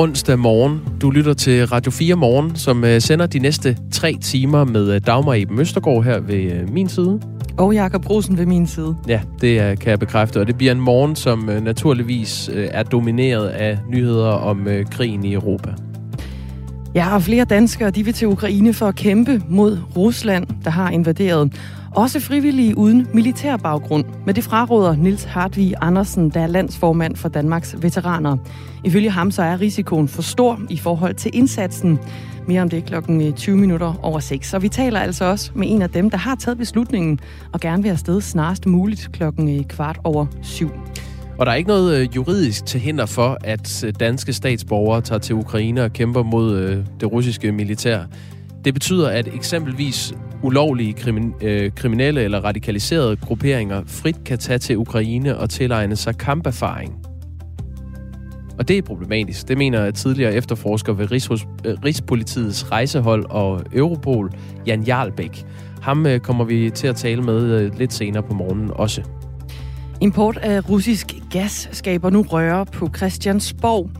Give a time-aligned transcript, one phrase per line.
[0.00, 0.80] onsdag morgen.
[1.00, 5.00] Du lytter til Radio 4 Morgen, som øh, sender de næste tre timer med øh,
[5.06, 7.20] Dagmar i Møstergaard her ved øh, min side.
[7.58, 8.96] Og Jakob Rosen ved min side.
[9.08, 10.40] Ja, det kan jeg bekræfte.
[10.40, 15.70] Og det bliver en morgen, som naturligvis er domineret af nyheder om krigen i Europa.
[16.94, 20.90] Ja, og flere danskere de vil til Ukraine for at kæmpe mod Rusland, der har
[20.90, 21.52] invaderet.
[21.96, 24.04] Også frivillige uden militær baggrund.
[24.26, 28.36] Men det fraråder Nils Hartvig Andersen, der er landsformand for Danmarks veteraner.
[28.84, 31.98] Ifølge ham så er risikoen for stor i forhold til indsatsen.
[32.48, 34.54] Mere om det klokken øh, 20 minutter over 6.
[34.54, 37.20] Og vi taler altså også med en af dem, der har taget beslutningen
[37.52, 40.70] og gerne vil afsted snarest muligt klokken øh, kvart over 7.
[41.38, 45.34] Og der er ikke noget øh, juridisk til hinder for, at danske statsborgere tager til
[45.34, 48.04] Ukraine og kæmper mod det russiske militær.
[48.64, 54.78] Det betyder, at eksempelvis ulovlige krimin- øh, kriminelle eller radikaliserede grupperinger frit kan tage til
[54.78, 56.94] Ukraine og tilegne sig kamperfaring.
[58.58, 59.48] Og det er problematisk.
[59.48, 64.32] Det mener tidligere efterforsker ved Rigshus, øh, Rigspolitiets rejsehold og Europol,
[64.66, 65.44] Jan Jarlbæk.
[65.82, 69.02] Ham øh, kommer vi til at tale med øh, lidt senere på morgenen også.
[70.00, 73.90] Import af russisk gas skaber nu røre på Christiansborg.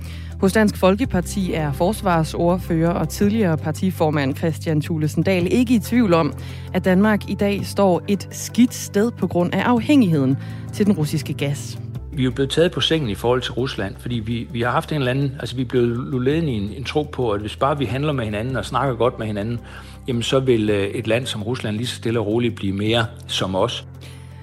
[0.41, 6.33] Hos Dansk Folkeparti er forsvarsordfører og tidligere partiformand Christian Thulesen Dahl ikke i tvivl om,
[6.75, 10.37] at Danmark i dag står et skidt sted på grund af afhængigheden
[10.73, 11.79] til den russiske gas.
[12.13, 14.71] Vi er jo blevet taget på sengen i forhold til Rusland, fordi vi, vi har
[14.71, 17.41] haft en eller anden, altså vi er blevet lullet i en, en tro på, at
[17.41, 19.61] hvis bare vi handler med hinanden og snakker godt med hinanden,
[20.09, 23.07] jamen så vil øh, et land som Rusland lige så stille og roligt blive mere
[23.27, 23.87] som os.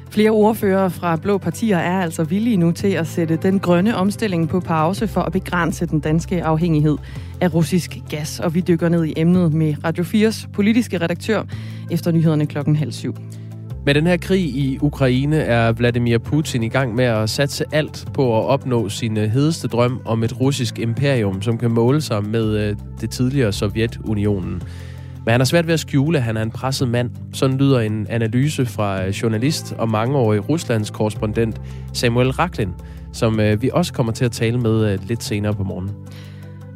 [0.09, 4.49] Flere ordfører fra blå partier er altså villige nu til at sætte den grønne omstilling
[4.49, 6.97] på pause for at begrænse den danske afhængighed
[7.41, 8.39] af russisk gas.
[8.39, 11.43] Og vi dykker ned i emnet med Radio 4's politiske redaktør
[11.91, 13.15] efter nyhederne klokken halv syv.
[13.85, 18.05] Med den her krig i Ukraine er Vladimir Putin i gang med at satse alt
[18.13, 22.23] på at opnå sin øh, hedeste drøm om et russisk imperium, som kan måle sig
[22.23, 24.61] med øh, det tidligere Sovjetunionen.
[25.27, 27.09] Men han har svært ved at skjule, at han er en presset mand.
[27.33, 31.61] Sådan lyder en analyse fra øh, journalist og mangeårig Ruslands korrespondent
[31.93, 32.69] Samuel Raklin,
[33.13, 35.95] som øh, vi også kommer til at tale med øh, lidt senere på morgenen.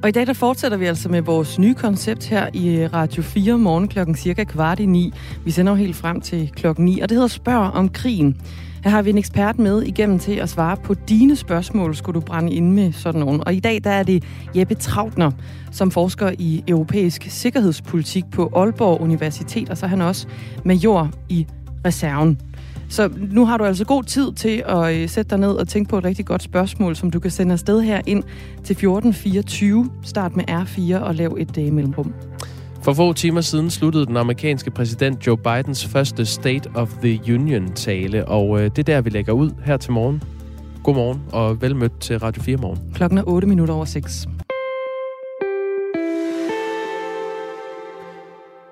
[0.03, 3.57] Og i dag der fortsætter vi altså med vores nye koncept her i Radio 4
[3.57, 5.13] morgen klokken cirka kvart i ni.
[5.45, 8.41] Vi sender jo helt frem til klokken 9, og det hedder Spørg om krigen.
[8.83, 12.25] Her har vi en ekspert med igennem til at svare på dine spørgsmål, skulle du
[12.25, 13.43] brænde ind med sådan nogen.
[13.45, 14.23] Og i dag der er det
[14.55, 15.31] Jeppe Trautner,
[15.71, 20.27] som forsker i europæisk sikkerhedspolitik på Aalborg Universitet, og så er han også
[20.65, 21.47] major i
[21.85, 22.39] reserven.
[22.89, 25.89] Så nu har du altså god tid til at øh, sætte dig ned og tænke
[25.89, 28.23] på et rigtig godt spørgsmål, som du kan sende afsted her ind
[28.63, 29.89] til 1424.
[30.03, 32.13] Start med R4 og lav et dag mellemrum.
[32.83, 38.27] For få timer siden sluttede den amerikanske præsident Joe Bidens første State of the Union-tale,
[38.27, 40.23] og øh, det er der, vi lægger ud her til morgen.
[40.83, 42.79] Godmorgen og velmødt til Radio 4 morgen.
[42.93, 44.27] Klokken er 8 minutter over 6.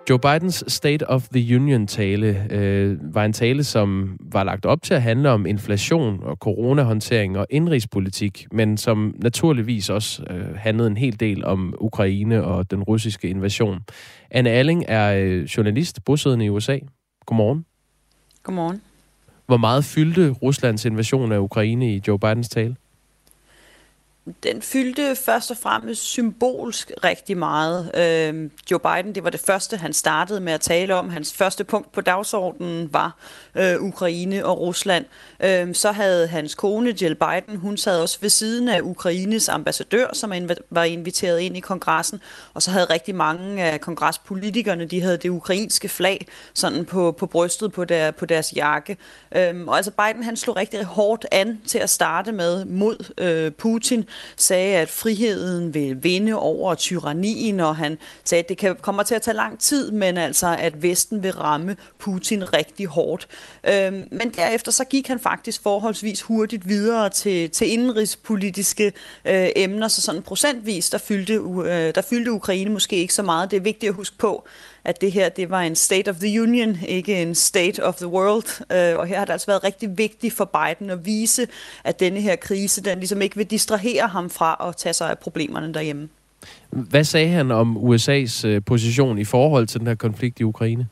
[0.10, 4.94] Joe Bidens State of the Union-tale øh, var en tale, som var lagt op til
[4.94, 10.98] at handle om inflation og coronahåndtering og indrigspolitik, men som naturligvis også øh, handlede en
[10.98, 13.80] hel del om Ukraine og den russiske invasion.
[14.32, 16.78] Anne Alling er øh, journalist bosiddende i USA.
[17.26, 17.66] Godmorgen.
[18.44, 18.82] Godmorgen.
[19.46, 22.76] Hvor meget fyldte Ruslands invasion af Ukraine i Joe Bidens tale?
[24.44, 27.92] Den fyldte først og fremmest symbolsk rigtig meget.
[27.96, 31.10] Øh, Joe Biden, det var det første, han startede med at tale om.
[31.10, 33.18] Hans første punkt på dagsordenen var
[33.56, 35.06] øh, Ukraine og Rusland.
[35.40, 40.08] Øh, så havde hans kone, Jill Biden, hun sad også ved siden af Ukraines ambassadør,
[40.14, 40.34] som
[40.70, 42.22] var inviteret ind i kongressen.
[42.54, 47.26] Og så havde rigtig mange af kongrespolitikerne, de havde det ukrainske flag sådan på, på
[47.26, 48.98] brystet på, der, på deres jakke.
[49.36, 53.52] Øh, og altså Biden, han slog rigtig hårdt an til at starte med mod øh,
[53.52, 54.06] Putin
[54.36, 59.16] sagde, at friheden vil vinde over tyrannien, og han sagde, at det kan, kommer til
[59.16, 63.28] at tage lang tid, men altså, at Vesten vil ramme Putin rigtig hårdt.
[63.64, 68.94] Øhm, men derefter så gik han faktisk forholdsvis hurtigt videre til, til indenrigspolitiske
[69.26, 73.52] øh, emner, så sådan procentvis, der fyldte, øh, der fyldte Ukraine måske ikke så meget.
[73.52, 74.48] Det er vigtigt at huske på,
[74.84, 78.08] at det her det var en State of the Union, ikke en State of the
[78.08, 78.62] World.
[78.72, 81.48] Øh, og her har det altså været rigtig vigtigt for Biden at vise,
[81.84, 85.20] at denne her krise, den ligesom ikke vil distrahere ham fra at tage sig af
[85.20, 86.10] problemerne derhjemme.
[86.70, 90.88] Hvad sagde han om USA's øh, position i forhold til den her konflikt i Ukraine?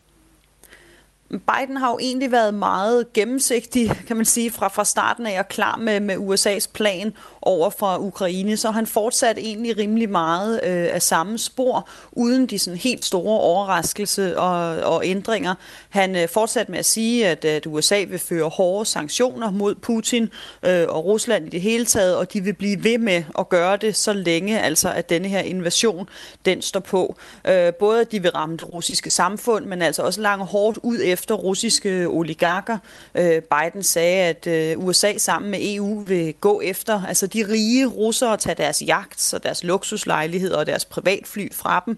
[1.29, 5.47] Biden har jo egentlig været meget gennemsigtig, kan man sige, fra, fra starten af og
[5.47, 10.87] klar med, med USA's plan over for Ukraine, så han fortsat egentlig rimelig meget øh,
[10.93, 15.55] af samme spor, uden de sådan helt store overraskelse og, og ændringer.
[15.89, 20.29] Han øh, fortsat med at sige, at, at USA vil føre hårde sanktioner mod Putin
[20.63, 23.77] øh, og Rusland i det hele taget, og de vil blive ved med at gøre
[23.77, 26.09] det så længe, altså at denne her invasion,
[26.45, 27.15] den står på.
[27.47, 30.99] Øh, både at de vil ramme det russiske samfund, men altså også langt hårdt ud
[31.03, 32.77] efter efter russiske oligarker.
[33.15, 37.85] Øh, Biden sagde, at øh, USA sammen med EU vil gå efter altså de rige
[37.85, 41.97] russere, tage deres jagt og deres luksuslejligheder og deres privatfly fra dem.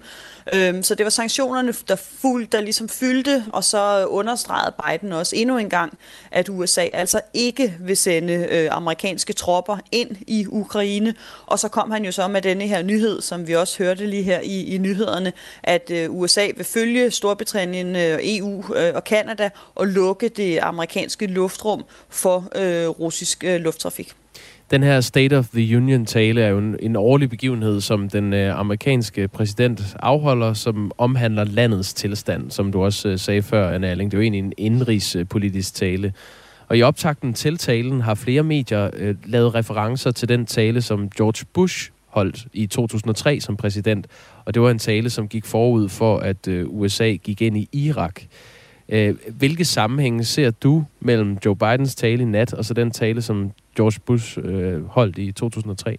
[0.53, 5.35] Øh, så det var sanktionerne, der, fuld, der ligesom fyldte, og så understregede Biden også
[5.35, 5.97] endnu en gang,
[6.31, 11.15] at USA altså ikke vil sende øh, amerikanske tropper ind i Ukraine.
[11.45, 14.23] Og så kom han jo så med denne her nyhed, som vi også hørte lige
[14.23, 19.49] her i, i nyhederne, at øh, USA vil følge Storbritannien, øh, EU øh, og Kanada
[19.75, 24.15] og lukke det amerikanske luftrum for øh, russisk øh, lufttrafik.
[24.71, 28.59] Den her State of the Union-tale er jo en, en årlig begivenhed, som den øh,
[28.59, 34.11] amerikanske præsident afholder, som omhandler landets tilstand, som du også øh, sagde før, Anna Erling.
[34.11, 36.13] Det er jo egentlig en indrigspolitisk tale.
[36.67, 41.09] Og i optakten til talen har flere medier øh, lavet referencer til den tale, som
[41.09, 44.07] George Bush holdt i 2003 som præsident.
[44.45, 47.69] Og det var en tale, som gik forud for, at øh, USA gik ind i
[47.71, 48.21] Irak.
[48.91, 53.21] Øh, hvilke sammenhænge ser du mellem Joe Bidens tale i nat og så den tale,
[53.21, 55.97] som George Bush øh, holdt i 2003?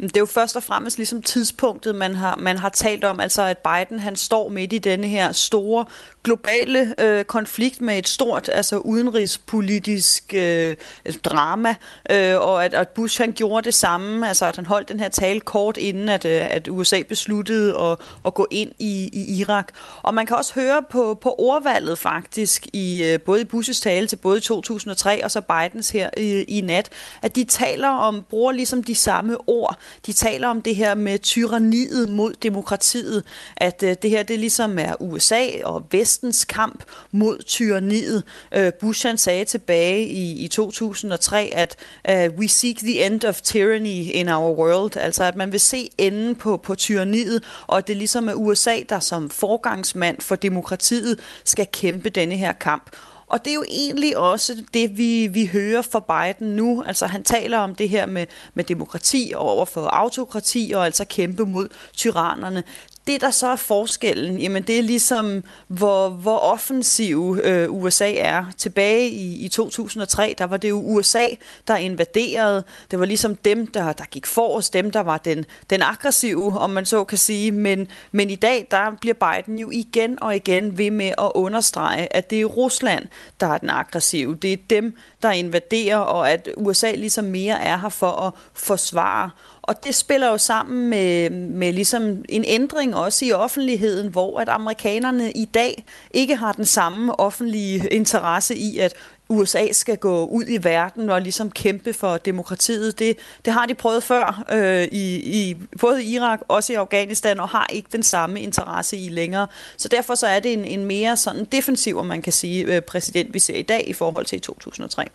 [0.00, 3.42] Det er jo først og fremmest ligesom tidspunktet, man har, man har talt om, altså
[3.42, 5.84] at Biden han står midt i denne her store
[6.26, 10.76] globale øh, konflikt med et stort altså udenrigspolitisk øh,
[11.24, 11.74] drama,
[12.10, 15.08] øh, og at, at Bush han gjorde det samme, altså at han holdt den her
[15.08, 19.68] tale kort inden, at, øh, at USA besluttede at, at gå ind i, i Irak.
[20.02, 24.06] Og man kan også høre på, på ordvalget faktisk, i øh, både i Bushes tale
[24.06, 26.88] til både 2003 og så Bidens her i, i nat,
[27.22, 29.78] at de taler om, bruger ligesom de samme ord.
[30.06, 33.24] De taler om det her med tyranniet mod demokratiet,
[33.56, 38.22] at øh, det her det ligesom er USA og Vestens kamp mod tyranniet.
[38.54, 41.76] Øh, Bush han sagde tilbage i, i 2003, at
[42.10, 45.90] øh, we seek the end of tyranny in our world, altså at man vil se
[45.98, 51.20] enden på, på tyranniet, og at det ligesom er USA, der som forgangsmand for demokratiet
[51.44, 52.90] skal kæmpe denne her kamp.
[53.26, 56.82] Og det er jo egentlig også det, vi, vi hører fra Biden nu.
[56.86, 61.46] Altså han taler om det her med, med demokrati og overfor autokrati og altså kæmpe
[61.46, 62.64] mod tyrannerne
[63.06, 68.44] det, der så er forskellen, jamen det er ligesom, hvor, hvor offensiv øh, USA er.
[68.56, 71.26] Tilbage i, i 2003, der var det jo USA,
[71.68, 72.64] der invaderede.
[72.90, 76.70] Det var ligesom dem, der, der gik forrest, dem, der var den, den aggressive, om
[76.70, 77.52] man så kan sige.
[77.52, 82.16] Men, men i dag, der bliver Biden jo igen og igen ved med at understrege,
[82.16, 83.06] at det er Rusland,
[83.40, 84.34] der er den aggressive.
[84.34, 89.30] Det er dem, der invaderer, og at USA ligesom mere er her for at forsvare.
[89.66, 94.48] Og det spiller jo sammen med, med ligesom en ændring også i offentligheden, hvor at
[94.48, 98.94] amerikanerne i dag ikke har den samme offentlige interesse i, at
[99.28, 102.98] USA skal gå ud i verden og ligesom kæmpe for demokratiet.
[102.98, 107.40] Det, det har de prøvet før, øh, i, i, både i Irak, også i Afghanistan,
[107.40, 109.46] og har ikke den samme interesse i længere.
[109.76, 112.82] Så derfor så er det en, en mere sådan defensiv, om man kan sige, øh,
[112.82, 115.08] præsident, vi ser i dag i forhold til 2003.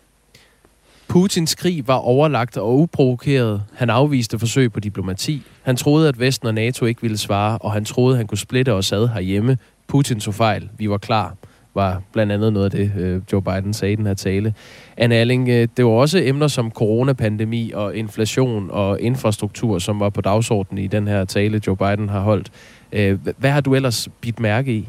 [1.12, 3.62] Putins krig var overlagt og uprovokeret.
[3.74, 5.42] Han afviste forsøg på diplomati.
[5.62, 8.38] Han troede, at Vesten og NATO ikke ville svare, og han troede, at han kunne
[8.38, 9.58] splitte os ad herhjemme.
[9.88, 10.68] Putin så fejl.
[10.78, 11.36] Vi var klar
[11.74, 14.54] var blandt andet noget af det, øh, Joe Biden sagde i den her tale.
[14.96, 20.10] Anne Alling, øh, det var også emner som coronapandemi og inflation og infrastruktur, som var
[20.10, 22.50] på dagsordenen i den her tale, Joe Biden har holdt.
[22.92, 24.88] Øh, hvad har du ellers bidt mærke i?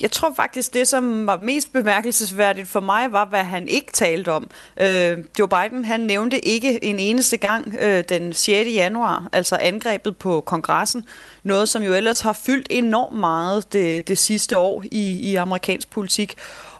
[0.00, 4.32] Jeg tror faktisk, det som var mest bemærkelsesværdigt for mig, var, hvad han ikke talte
[4.32, 4.50] om.
[4.80, 8.70] Øh, Joe Biden, han nævnte ikke en eneste gang øh, den 6.
[8.74, 11.04] januar, altså angrebet på kongressen.
[11.42, 15.90] Noget, som jo ellers har fyldt enormt meget det, det sidste år i, i amerikansk
[15.90, 16.34] politik.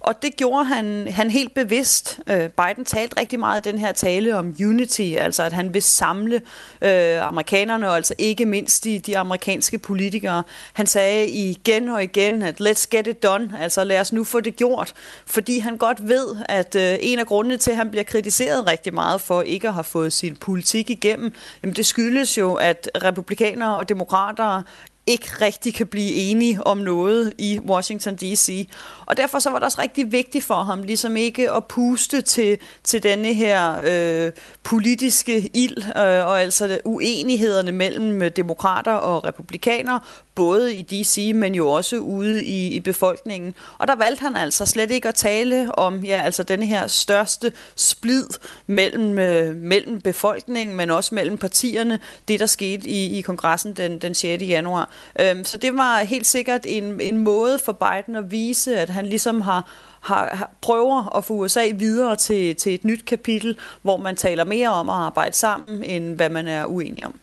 [0.04, 2.20] Og det gjorde han, han helt bevidst.
[2.26, 5.82] Øh, Biden talte rigtig meget i den her tale om unity, altså at han vil
[5.82, 6.42] samle
[6.82, 10.42] øh, amerikanerne, og altså ikke mindst de, de amerikanske politikere.
[10.72, 14.40] Han sagde igen og igen, at let's get it done, altså lad os nu få
[14.40, 14.92] det gjort,
[15.26, 18.94] fordi han godt ved, at øh, en af grundene til, at han bliver kritiseret rigtig
[18.94, 21.32] meget for ikke at have fået sin politik igennem,
[21.62, 24.62] jamen det skyldes jo, at republikanere og demokrater
[25.06, 28.68] ikke rigtig kan blive enige om noget i Washington D.C.
[29.06, 32.58] Og derfor så var det også rigtig vigtigt for ham ligesom ikke at puste til,
[32.84, 34.32] til denne her øh,
[34.62, 40.00] politiske ild, øh, og altså uenighederne mellem øh, demokrater og republikanere,
[40.34, 43.54] både i D.C., men jo også ude i, i befolkningen.
[43.78, 47.52] Og der valgte han altså slet ikke at tale om ja, altså denne her største
[47.76, 48.26] splid
[48.66, 53.98] mellem, øh, mellem befolkningen, men også mellem partierne, det der skete i, i kongressen den,
[53.98, 54.42] den 6.
[54.42, 54.90] januar.
[55.20, 59.06] Øhm, så det var helt sikkert en, en måde for Biden at vise, at han
[59.06, 59.70] ligesom har,
[60.00, 64.44] har, har, prøver at få USA videre til, til et nyt kapitel, hvor man taler
[64.44, 67.20] mere om at arbejde sammen, end hvad man er uenig om.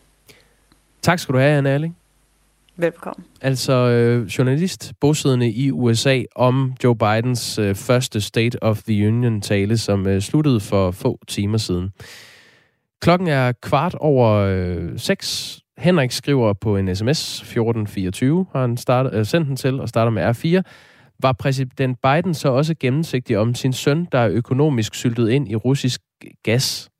[1.02, 1.96] Tak skal du have, Anne Erling.
[2.76, 3.24] Velkommen.
[3.40, 9.78] Altså øh, journalist bosiddende i USA om Joe Bidens øh, første State of the Union-tale,
[9.78, 11.92] som øh, sluttede for få timer siden.
[13.00, 15.58] Klokken er kvart over øh, seks.
[15.82, 20.10] Henrik skriver på en sms 1424, har han startet, øh, sendt den til og starter
[20.10, 20.62] med R4.
[21.22, 25.56] Var præsident Biden så også gennemsigtig om sin søn, der er økonomisk syltet ind i
[25.56, 26.00] russisk
[26.42, 26.90] gas?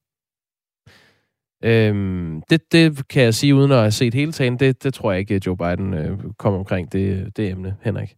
[1.65, 4.59] Øhm, det, det kan jeg sige uden at have set hele talen.
[4.59, 8.15] Det, det tror jeg ikke, Joe Biden øh, kommer omkring det, det emne, Henrik.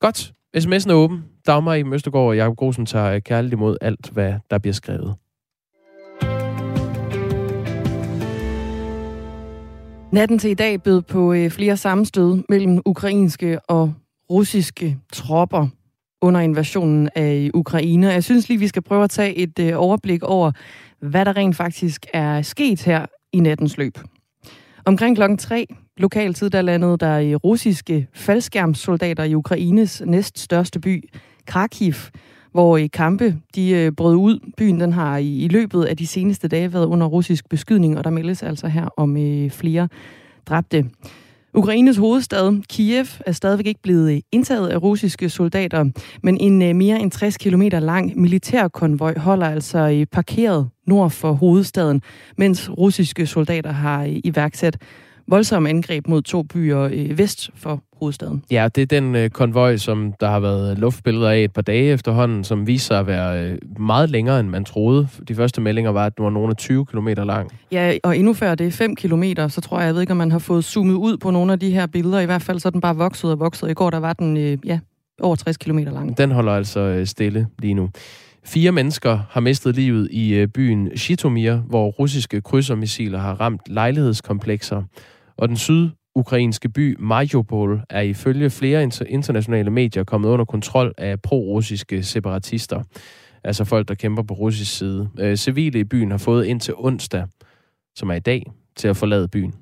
[0.00, 0.32] Godt.
[0.56, 1.24] SMS'en er åben.
[1.46, 5.14] Dagmar i Møstergaard og Jacob Grosen tager kærligt imod alt, hvad der bliver skrevet.
[10.12, 13.94] Natten til i dag bød på øh, flere sammenstød mellem ukrainske og
[14.30, 15.68] russiske tropper
[16.22, 18.08] under invasionen af øh, Ukraine.
[18.08, 20.52] Jeg synes lige, vi skal prøve at tage et øh, overblik over,
[21.00, 23.98] hvad der rent faktisk er sket her i nattens løb.
[24.84, 31.08] Omkring klokken 3 lokal tid, der landede der russiske faldskærmssoldater i Ukraines næststørste by,
[31.46, 31.94] Kharkiv,
[32.52, 34.38] hvor i kampe de øh, brød ud.
[34.56, 38.04] Byen den har i, i løbet af de seneste dage været under russisk beskydning, og
[38.04, 39.88] der meldes altså her om øh, flere
[40.46, 40.84] dræbte.
[41.54, 45.84] Ukraines hovedstad, Kiev, er stadigvæk ikke blevet øh, indtaget af russiske soldater,
[46.22, 51.32] men en øh, mere end 60 km lang militærkonvoj holder altså øh, parkeret nord for
[51.32, 52.02] hovedstaden,
[52.38, 54.78] mens russiske soldater har iværksat
[55.30, 58.44] voldsomme angreb mod to byer vest for hovedstaden.
[58.50, 61.92] Ja, det er den øh, konvoj, som der har været luftbilleder af et par dage
[61.92, 65.08] efterhånden, som viser sig at være øh, meget længere, end man troede.
[65.28, 67.50] De første meldinger var, at den var nogle af 20 km lang.
[67.72, 70.16] Ja, og endnu før det er 5 km, så tror jeg, jeg ved ikke, om
[70.16, 72.20] man har fået zoomet ud på nogle af de her billeder.
[72.20, 73.70] I hvert fald så er den bare vokset og vokset.
[73.70, 74.78] I går der var den, øh, ja,
[75.20, 76.18] over 60 km lang.
[76.18, 77.90] Den holder altså øh, stille lige nu.
[78.44, 84.82] Fire mennesker har mistet livet i øh, byen Shitomir, hvor russiske krydsermissiler har ramt lejlighedskomplekser.
[85.40, 91.22] Og den syd ukrainske by Mariupol er ifølge flere internationale medier kommet under kontrol af
[91.22, 92.82] pro-russiske separatister.
[93.44, 95.08] Altså folk, der kæmper på russisk side.
[95.18, 97.26] Øh, civile i byen har fået indtil onsdag,
[97.96, 99.54] som er i dag, til at forlade byen.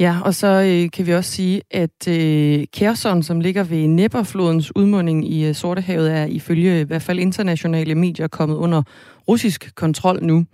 [0.00, 4.76] Ja, og så øh, kan vi også sige, at øh, Kherson, som ligger ved Dnepr-flodens
[4.76, 8.82] udmunding i øh, Sortehavet, er ifølge i hvert fald internationale medier kommet under
[9.28, 10.44] russisk kontrol nu.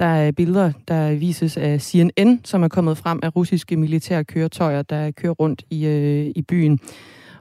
[0.00, 4.82] Der er billeder, der vises af CNN, som er kommet frem af russiske militære køretøjer,
[4.82, 6.80] der kører rundt i, øh, i byen.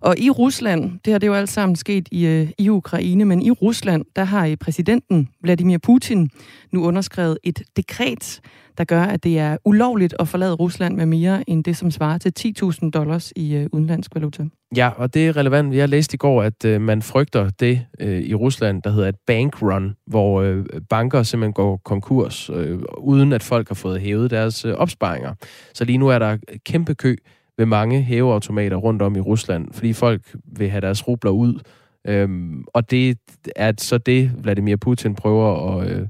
[0.01, 3.42] Og i Rusland, det har det jo alt sammen sket i, øh, i Ukraine, men
[3.42, 6.30] i Rusland, der har øh, præsidenten Vladimir Putin
[6.72, 8.42] nu underskrevet et dekret,
[8.79, 12.17] der gør, at det er ulovligt at forlade Rusland med mere end det, som svarer
[12.17, 12.33] til
[12.63, 14.43] 10.000 dollars i øh, udenlandsk valuta.
[14.75, 15.75] Ja, og det er relevant.
[15.75, 19.15] Jeg læste i går, at øh, man frygter det øh, i Rusland, der hedder et
[19.27, 24.65] bankrun, hvor øh, banker simpelthen går konkurs, øh, uden at folk har fået hævet deres
[24.65, 25.33] øh, opsparinger.
[25.74, 27.15] Så lige nu er der kæmpe kø
[27.57, 31.59] ved mange hæveautomater rundt om i Rusland, fordi folk vil have deres rubler ud.
[32.07, 33.17] Øhm, og det
[33.55, 36.07] er så det, Vladimir Putin prøver at øh,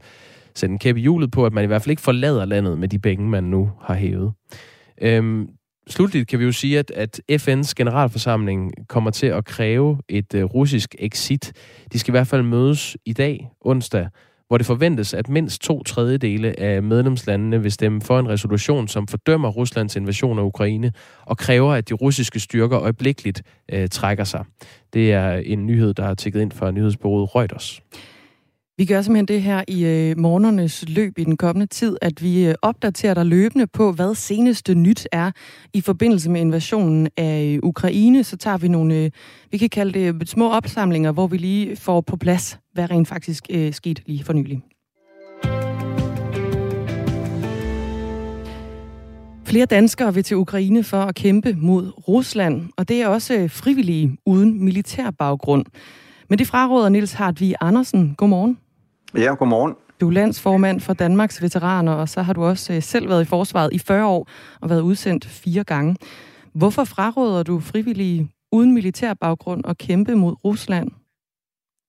[0.60, 2.88] sætte en kæp i hjulet på, at man i hvert fald ikke forlader landet med
[2.88, 4.34] de penge, man nu har hævet.
[5.01, 5.48] Øhm,
[5.88, 10.44] slutligt kan vi jo sige, at, at FN's generalforsamling kommer til at kræve et øh,
[10.44, 11.54] russisk exit.
[11.94, 14.08] De skal i hvert fald mødes i dag, onsdag,
[14.48, 19.08] hvor det forventes, at mindst to tredjedele af medlemslandene vil stemme for en resolution, som
[19.08, 20.92] fordømmer Ruslands invasion af Ukraine
[21.25, 24.46] og kræver, at de russiske styrker øjeblikkeligt øh, trækker sig.
[24.94, 27.82] Det er en nyhed, der er tækket ind fra nyhedsbureauet Reuters.
[28.79, 32.48] Vi gør simpelthen det her i øh, morgenernes løb i den kommende tid, at vi
[32.48, 35.31] øh, opdaterer dig løbende på, hvad seneste nyt er
[35.74, 38.24] i forbindelse med invasionen af øh, Ukraine.
[38.24, 39.12] Så tager vi nogle, øh,
[39.51, 43.07] vi kan kalde det øh, små opsamlinger, hvor vi lige får på plads, hvad rent
[43.07, 44.62] faktisk øh, skete lige for nylig.
[49.45, 53.50] Flere danskere vil til Ukraine for at kæmpe mod Rusland, og det er også øh,
[53.50, 55.65] frivillige uden militær baggrund.
[56.29, 58.15] Men det fraråder Nils Hartvig Andersen.
[58.17, 58.57] Godmorgen.
[59.16, 59.75] Ja, godmorgen.
[60.01, 63.25] Du er landsformand for Danmarks Veteraner, og så har du også øh, selv været i
[63.25, 64.28] forsvaret i 40 år
[64.62, 65.96] og været udsendt fire gange.
[66.54, 70.92] Hvorfor fraråder du frivillige uden militær baggrund at kæmpe mod Rusland?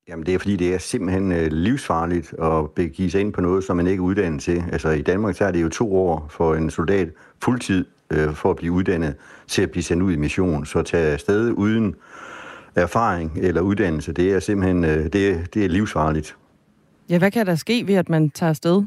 [0.09, 3.65] Jamen det er fordi, det er simpelthen øh, livsfarligt at begive sig ind på noget,
[3.65, 4.65] som man ikke er uddannet til.
[4.73, 7.09] Altså i Danmark så er det jo to år for en soldat
[7.43, 9.15] fuldtid øh, for at blive uddannet
[9.49, 10.67] til at blive sendt ud i mission.
[10.67, 11.95] Så at tage afsted uden
[12.75, 16.37] erfaring eller uddannelse, det er simpelthen øh, det det er livsfarligt.
[17.11, 18.83] Ja, hvad kan der ske ved, at man tager afsted?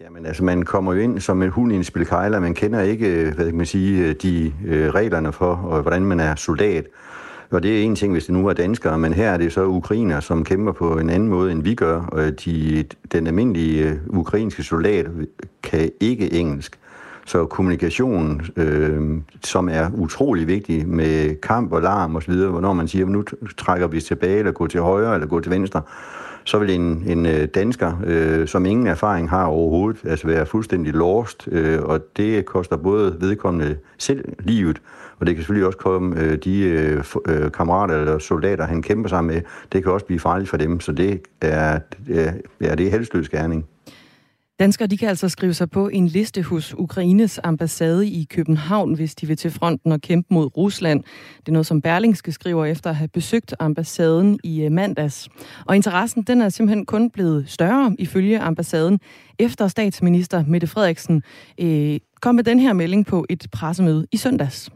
[0.00, 2.40] Jamen altså, man kommer jo ind som en hund i en spilkejler.
[2.40, 6.04] Man kender ikke, øh, hvad kan man sige, øh, de øh, reglerne for, og hvordan
[6.04, 6.86] man er soldat.
[7.50, 9.64] Og det er en ting, hvis det nu er danskere, men her er det så
[9.64, 12.00] ukrainer, som kæmper på en anden måde, end vi gør.
[12.02, 15.06] Og de, den almindelige øh, ukrainske soldat
[15.62, 16.79] kan ikke engelsk.
[17.30, 23.06] Så kommunikation, øh, som er utrolig vigtig med kamp og larm osv., hvornår man siger,
[23.06, 23.24] nu
[23.58, 25.82] trækker vi tilbage, eller går til højre, eller går til venstre,
[26.44, 30.92] så vil en, en øh, dansker, øh, som ingen erfaring har overhovedet, altså være fuldstændig
[30.92, 34.82] lost, øh, og det koster både vedkommende selv livet,
[35.18, 39.08] og det kan selvfølgelig også komme øh, de øh, øh kammerater eller soldater, han kæmper
[39.08, 41.78] sammen med, det kan også blive farligt for dem, så det er,
[42.60, 43.66] ja, det er helsløs gerning.
[44.60, 49.14] Danskere de kan altså skrive sig på en liste hos Ukraines ambassade i København, hvis
[49.14, 51.02] de vil til fronten og kæmpe mod Rusland.
[51.36, 55.28] Det er noget, som Berlingske skriver efter at have besøgt ambassaden i øh, mandags.
[55.66, 59.00] Og interessen den er simpelthen kun blevet større ifølge ambassaden,
[59.38, 61.22] efter statsminister Mette Frederiksen
[61.60, 64.70] øh, kom med den her melding på et pressemøde i søndags.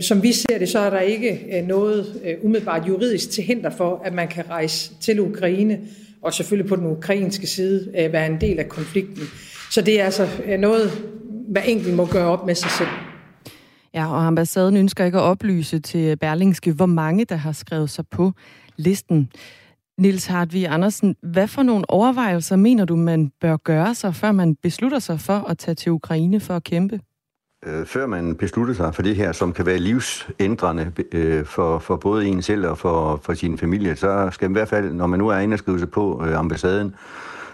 [0.00, 3.70] Som vi ser det, så er der ikke øh, noget øh, umiddelbart juridisk til hinder
[3.70, 5.80] for, at man kan rejse til Ukraine
[6.22, 9.22] og selvfølgelig på den ukrainske side øh, være en del af konflikten.
[9.70, 10.90] Så det er altså øh, noget,
[11.48, 12.88] hver enkelt må gøre op med sig selv.
[13.94, 18.04] Ja, og ambassaden ønsker ikke at oplyse til Berlingske, hvor mange der har skrevet sig
[18.10, 18.32] på
[18.76, 19.30] listen.
[19.98, 24.56] Nils Hartvig Andersen, hvad for nogle overvejelser mener du, man bør gøre sig, før man
[24.62, 27.00] beslutter sig for at tage til Ukraine for at kæmpe?
[27.66, 31.96] Øh, før man beslutter sig for det her, som kan være livsændrende øh, for, for
[31.96, 35.06] både en selv og for, for sin familie, så skal man i hvert fald, når
[35.06, 36.94] man nu er inde og skrive sig på øh, ambassaden,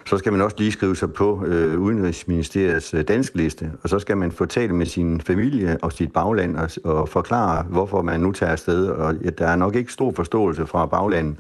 [0.07, 3.99] så skal man også lige skrive sig på øh, Udenrigsministeriets øh, dansk liste, og så
[3.99, 8.21] skal man få talt med sin familie og sit bagland og, og forklare, hvorfor man
[8.21, 8.87] nu tager afsted.
[8.87, 11.37] Og ja, der er nok ikke stor forståelse fra baglandet,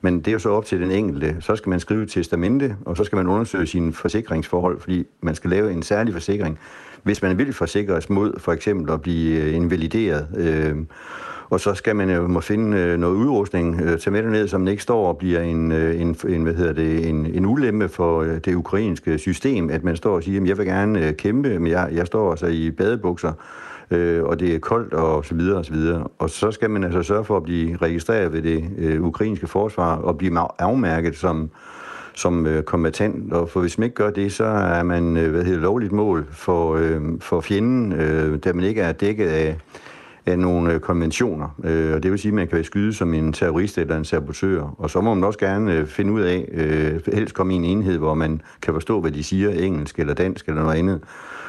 [0.00, 1.36] men det er jo så op til den enkelte.
[1.40, 5.50] Så skal man skrive testamente, og så skal man undersøge sine forsikringsforhold, fordi man skal
[5.50, 6.58] lave en særlig forsikring,
[7.02, 10.26] hvis man vil forsikres mod for eksempel at blive øh, invalideret.
[10.36, 10.76] Øh,
[11.50, 14.68] og så skal man jo må finde øh, noget udrustning øh, tage med ned, som
[14.68, 18.54] ikke står og bliver en, en, en, hvad hedder det, en, en ulempe for det
[18.54, 22.06] ukrainske system, at man står og siger, at jeg vil gerne kæmpe, men jeg, jeg
[22.06, 23.32] står altså i badebukser,
[23.90, 26.06] øh, og det er koldt og så videre og så videre.
[26.18, 29.96] Og så skal man altså sørge for at blive registreret ved det øh, ukrainske forsvar
[29.96, 31.50] og blive afmærket som
[32.18, 35.44] som øh, kombatant, og for hvis man ikke gør det, så er man øh, hvad
[35.44, 39.56] hedder, lovligt mål for, øh, for fjenden, øh, da man ikke er dækket af,
[40.26, 41.48] af nogle øh, konventioner.
[41.64, 44.04] Øh, og det vil sige, at man kan være skyde som en terrorist eller en
[44.04, 44.74] sabotør.
[44.78, 47.64] Og så må man også gerne øh, finde ud af, øh, helst komme i en
[47.64, 51.00] enhed, hvor man kan forstå, hvad de siger, engelsk eller dansk eller noget andet.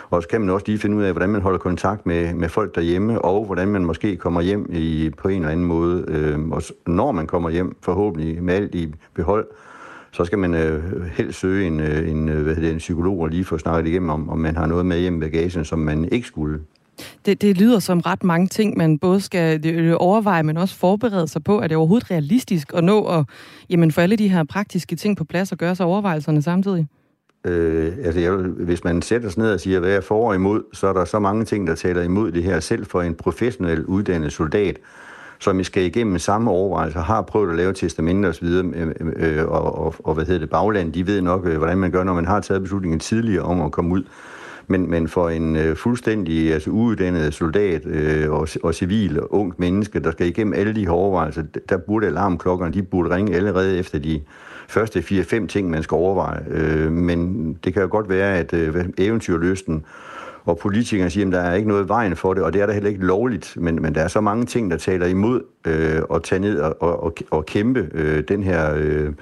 [0.09, 2.49] Og så kan man også lige finde ud af, hvordan man holder kontakt med, med
[2.49, 6.05] folk derhjemme, og hvordan man måske kommer hjem i, på en eller anden måde.
[6.07, 9.47] Øh, og når man kommer hjem, forhåbentlig med alt i behold,
[10.11, 13.29] så skal man øh, helst søge en, øh, en, øh, hvad hedder en psykolog og
[13.29, 16.09] lige få snakket igennem, om, om man har noget med hjem i bagagen, som man
[16.11, 16.59] ikke skulle.
[17.25, 21.43] Det, det lyder som ret mange ting, man både skal overveje, men også forberede sig
[21.43, 21.61] på.
[21.61, 23.25] Er det overhovedet realistisk at nå at
[23.69, 26.87] jamen, få alle de her praktiske ting på plads og gøre sig overvejelserne samtidig?
[27.45, 30.63] Øh, altså jeg, hvis man sætter sig ned og siger, hvad er for og imod,
[30.73, 32.59] så er der så mange ting, der taler imod det her.
[32.59, 34.77] Selv for en professionel uddannet soldat,
[35.39, 39.95] som skal igennem samme overvejelse, har prøvet at lave testamenter osv., øh, øh, og, og,
[40.03, 42.39] og hvad hedder det, bagland, de ved nok, øh, hvordan man gør, når man har
[42.39, 44.03] taget beslutningen tidligere om at komme ud.
[44.67, 49.59] Men, men for en øh, fuldstændig altså, uuddannet soldat øh, og, og civil og ungt
[49.59, 53.77] menneske, der skal igennem alle de her overvejelser, der burde alarmklokkerne, de burde ringe allerede
[53.77, 54.21] efter de
[54.67, 56.45] første 4-5 ting, man skal overveje.
[56.49, 59.85] Øh, men det kan jo godt være, at øh, eventyrlysten
[60.43, 62.73] hvor politikerne siger, at der er ikke noget vejen for det, og det er der
[62.73, 66.23] heller ikke lovligt, men, men der er så mange ting, der taler imod øh, at
[66.23, 69.13] tage ned og, og, og kæmpe øh, den her øh,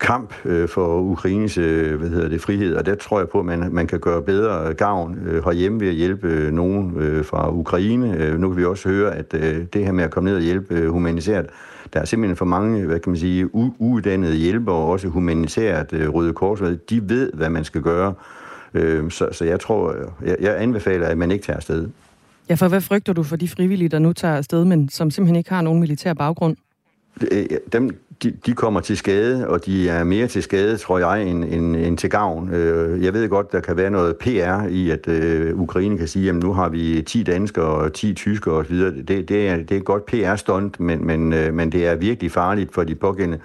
[0.00, 3.44] kamp øh, for Ukraines øh, hvad hedder det, frihed, og der tror jeg på, at
[3.44, 7.50] man, man kan gøre bedre gavn øh, herhjemme ved at hjælpe øh, nogen øh, fra
[7.50, 8.16] Ukraine.
[8.16, 10.42] Øh, nu kan vi også høre, at øh, det her med at komme ned og
[10.42, 11.46] hjælpe øh, humanitært,
[11.92, 16.14] der er simpelthen for mange, hvad kan man sige, uuddannede hjælpere, og også humanitært øh,
[16.14, 18.14] Røde Kors, de ved, hvad man skal gøre,
[18.74, 21.88] Øh, så, så jeg tror, jeg, jeg anbefaler, at man ikke tager afsted.
[22.48, 25.36] Ja, for hvad frygter du for de frivillige, der nu tager afsted, men som simpelthen
[25.36, 26.56] ikke har nogen militær baggrund?
[27.32, 27.90] Øh, dem,
[28.22, 31.76] de, de kommer til skade, og de er mere til skade, tror jeg, end, end,
[31.76, 32.54] end til gavn.
[32.54, 36.28] Øh, jeg ved godt, der kan være noget PR i, at øh, Ukraine kan sige,
[36.28, 38.76] at nu har vi 10 danskere og 10 tyskere osv.
[38.76, 42.32] Det, det, er, det er et godt PR-stunt, men, men, øh, men det er virkelig
[42.32, 43.38] farligt for de pågældende.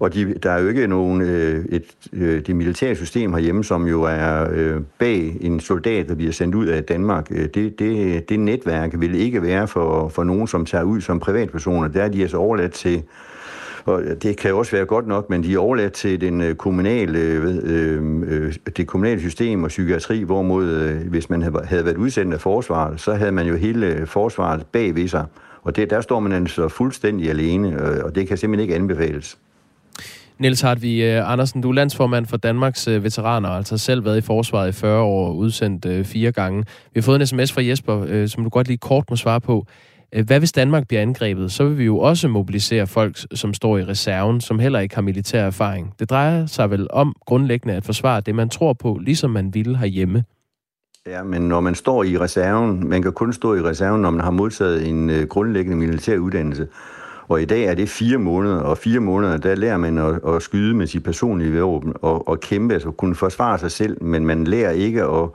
[0.00, 3.86] Og de, der er jo ikke nogen, øh, et, øh, det militære system herhjemme, som
[3.86, 7.26] jo er øh, bag en soldat, der bliver sendt ud af Danmark.
[7.30, 11.20] Øh, det, det, det netværk vil ikke være for, for nogen, som tager ud som
[11.20, 11.88] privatpersoner.
[11.88, 13.02] Der er de altså overladt til
[13.84, 17.18] og det kan også være godt nok, men de er overladt til den øh, kommunale,
[17.18, 22.34] øh, øh, øh, det kommunale system og psykiatri, hvorimod øh, hvis man havde været udsendt
[22.34, 25.24] af forsvaret, så havde man jo hele forsvaret bag ved sig.
[25.62, 29.38] Og det, der står man altså fuldstændig alene, og det kan simpelthen ikke anbefales.
[30.40, 34.20] Niels Hartvig øh, Andersen, du er landsformand for Danmarks øh, veteraner, altså selv været i
[34.20, 36.64] forsvaret i 40 år og udsendt øh, fire gange.
[36.94, 39.66] Vi har fået en sms fra Jesper, som du godt lige kort må svare på.
[40.24, 41.52] Hvad hvis Danmark bliver angrebet?
[41.52, 45.02] Så vil vi jo også mobilisere folk, som står i reserven, som heller ikke har
[45.02, 45.94] militær erfaring.
[45.98, 49.78] Det drejer sig vel om grundlæggende at forsvare det, man tror på, ligesom man ville
[49.78, 50.24] herhjemme.
[51.06, 54.20] Ja, men når man står i reserven, man kan kun stå i reserven, når man
[54.20, 56.68] har modtaget en grundlæggende militær uddannelse.
[57.30, 60.42] Og i dag er det fire måneder, og fire måneder, der lærer man at, at
[60.42, 64.44] skyde med sit personlige våben og, og kæmpe, altså kunne forsvare sig selv, men man
[64.44, 65.28] lærer ikke at,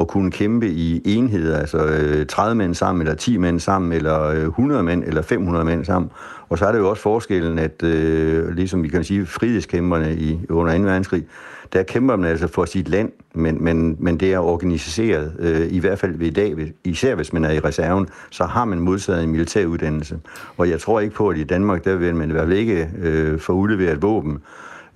[0.00, 4.22] at kunne kæmpe i enheder, altså øh, 30 mænd sammen, eller 10 mænd sammen, eller
[4.22, 6.10] øh, 100 mænd, eller 500 mænd sammen.
[6.48, 10.40] Og så er det jo også forskellen, at øh, ligesom vi kan sige, frihedskæmperne i,
[10.48, 10.84] under 2.
[10.84, 11.24] verdenskrig,
[11.72, 15.78] der kæmper man altså for sit land, men, men, men det er organiseret, øh, i
[15.78, 19.22] hvert fald ved i dag, især hvis man er i reserven, så har man modtaget
[19.22, 20.18] en militær uddannelse.
[20.56, 22.90] Og jeg tror ikke på, at i Danmark, der vil man i hvert fald ikke
[22.98, 24.38] øh, få udleveret våben,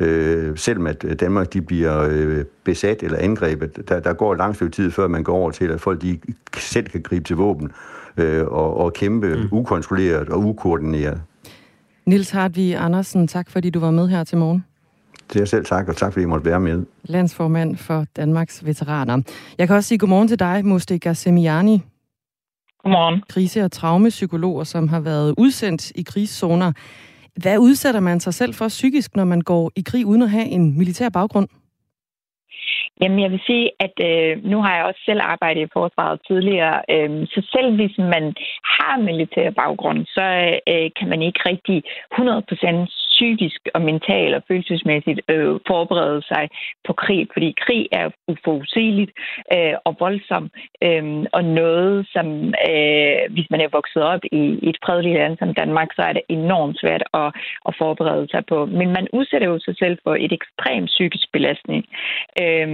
[0.01, 3.89] øh, selvom at Danmark de bliver øh, besat eller angrebet.
[3.89, 6.19] Der, der går et langt stykke tid, før man går over til, at folk de
[6.57, 7.71] selv kan gribe til våben
[8.17, 9.49] øh, og, og kæmpe mm.
[9.59, 11.21] ukontrolleret og ukoordineret.
[12.07, 14.65] Nils Hartvig Andersen, tak fordi du var med her til morgen.
[15.33, 16.87] Det er selv tak, og tak fordi I måtte være med.
[17.05, 19.23] Landsformand for Danmarks Veteraner.
[19.59, 21.81] Jeg kan også sige godmorgen til dig, Mustega Semiani.
[22.83, 23.23] Godmorgen.
[23.29, 26.73] Krise- og traumepsykologer, som har været udsendt i krigszoner.
[27.43, 30.47] Hvad udsætter man sig selv for psykisk, når man går i krig uden at have
[30.47, 31.49] en militær baggrund?
[33.03, 36.77] Jamen, jeg vil sige, at øh, nu har jeg også selv arbejdet i forsvaret tidligere,
[36.95, 38.25] øh, så selv hvis man
[38.75, 40.27] har militær baggrund, så
[40.73, 41.83] øh, kan man ikke rigtig
[42.15, 46.45] 100% psykisk og mentalt og følelsesmæssigt øh, forberede sig
[46.87, 49.13] på krig, fordi krig er uforudsigeligt
[49.55, 50.45] øh, og voldsom,
[50.87, 51.05] øh,
[51.37, 52.27] og noget, som
[52.71, 56.13] øh, hvis man er vokset op i, i et fredeligt land som Danmark, så er
[56.13, 57.29] det enormt svært at,
[57.69, 58.59] at forberede sig på.
[58.67, 61.83] Men man udsætter jo sig selv for et ekstremt psykisk belastning,
[62.43, 62.69] øh,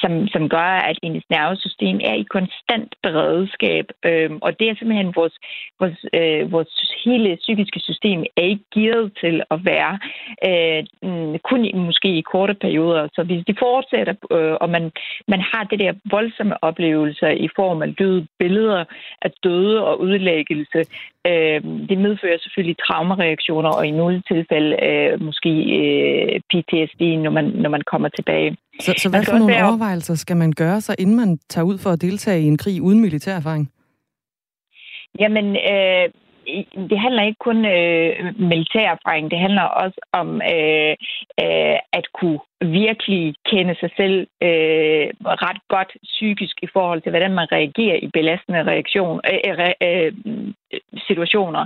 [0.00, 5.12] som, som gør, at ens nervesystem er i konstant beredskab, øh, og det er simpelthen
[5.20, 5.36] vores,
[5.80, 6.72] vores, øh, vores
[7.04, 9.92] hele psykiske system er ikke gearet til at være er,
[10.48, 13.08] øh, mm, kun i, måske i korte perioder.
[13.14, 14.84] Så hvis de fortsætter, øh, og man,
[15.28, 18.84] man har det der voldsomme oplevelser i form af døde billeder
[19.22, 20.80] af døde og udlæggelse,
[21.26, 27.44] øh, det medfører selvfølgelig traumareaktioner, og i nogle tilfælde øh, måske øh, PTSD, når man,
[27.44, 28.56] når man kommer tilbage.
[28.80, 29.68] Så, så hvad for nogle være...
[29.68, 32.82] overvejelser skal man gøre sig, inden man tager ud for at deltage i en krig
[32.82, 33.70] uden militær erfaring?
[35.18, 36.08] Jamen, øh,
[36.90, 40.94] det handler ikke kun øh, militær erfaring, det handler også om øh,
[41.42, 45.06] øh, at kunne virkelig kende sig selv øh,
[45.46, 50.12] ret godt psykisk i forhold til, hvordan man reagerer i belastende reaktion, øh, øh, øh,
[51.08, 51.64] situationer.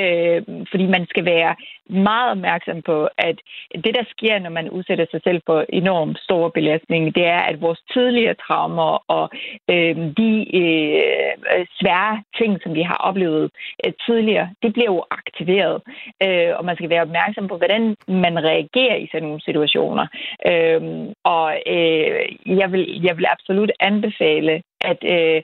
[0.00, 1.56] Øh, fordi man skal være
[1.90, 3.36] meget opmærksom på, at
[3.84, 7.60] det, der sker, når man udsætter sig selv for enormt stor belastning, det er, at
[7.60, 9.30] vores tidligere traumer og
[9.70, 13.50] øh, de øh, svære ting, som vi har oplevet
[13.86, 15.82] øh, tidligere, det bliver jo aktiveret.
[16.22, 20.06] Øh, og man skal være opmærksom på, hvordan man reagerer i sådan nogle situationer.
[20.52, 20.80] Øh,
[21.24, 22.20] og øh,
[22.60, 25.40] jeg, vil, jeg vil absolut anbefale at øh,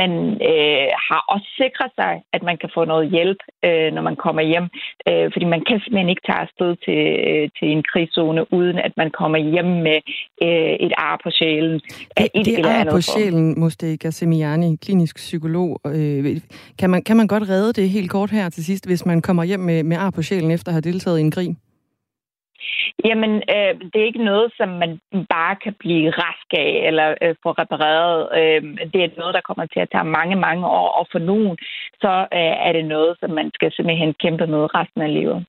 [0.00, 0.12] man
[0.50, 4.42] øh, har også sikret sig, at man kan få noget hjælp, øh, når man kommer
[4.52, 4.66] hjem.
[5.08, 8.92] Øh, fordi man kan simpelthen ikke tage afsted til, øh, til en krigszone, uden at
[8.96, 9.98] man kommer hjem med
[10.46, 11.76] øh, et ar på sjælen.
[12.18, 15.80] Det, et det ar på sjælen, Mustega Semiani, klinisk psykolog.
[15.86, 16.40] Øh,
[16.78, 19.44] kan, man, kan man godt redde det helt kort her til sidst, hvis man kommer
[19.44, 21.56] hjem med, med ar på sjælen efter at have deltaget i en krig?
[23.08, 24.92] Jamen, øh, det er ikke noget, som man
[25.34, 28.18] bare kan blive rask af eller øh, få repareret.
[28.40, 28.60] Øh,
[28.92, 31.56] det er noget, der kommer til at tage mange, mange år, og for nogen,
[32.02, 35.46] så øh, er det noget, som man skal simpelthen kæmpe med resten af livet.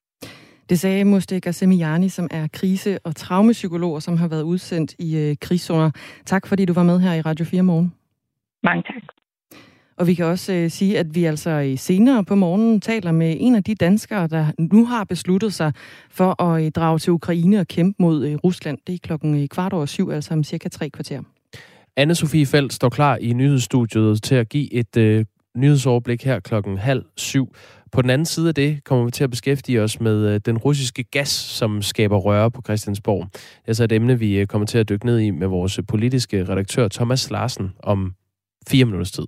[0.68, 5.36] Det sagde Mustega Semiani, som er krise- og traumepsykolog, som har været udsendt i øh,
[5.40, 5.90] krigszoner.
[6.26, 7.94] Tak fordi du var med her i Radio 4 morgen.
[8.62, 9.02] Mange tak.
[9.96, 13.36] Og vi kan også øh, sige, at vi altså i senere på morgenen taler med
[13.40, 15.72] en af de danskere, der nu har besluttet sig
[16.10, 18.78] for at øh, drage til Ukraine og kæmpe mod øh, Rusland.
[18.86, 21.20] Det er klokken øh, kvart over syv, altså om cirka tre kvarter.
[21.96, 25.24] anne Sofie Felt står klar i nyhedsstudiet til at give et øh,
[25.56, 27.54] nyhedsoverblik her klokken halv syv.
[27.92, 30.58] På den anden side af det kommer vi til at beskæftige os med øh, den
[30.58, 33.28] russiske gas, som skaber røre på Christiansborg.
[33.32, 35.80] Det er så et emne, vi øh, kommer til at dykke ned i med vores
[35.88, 38.14] politiske redaktør Thomas Larsen om
[38.68, 39.24] fire minutters tid.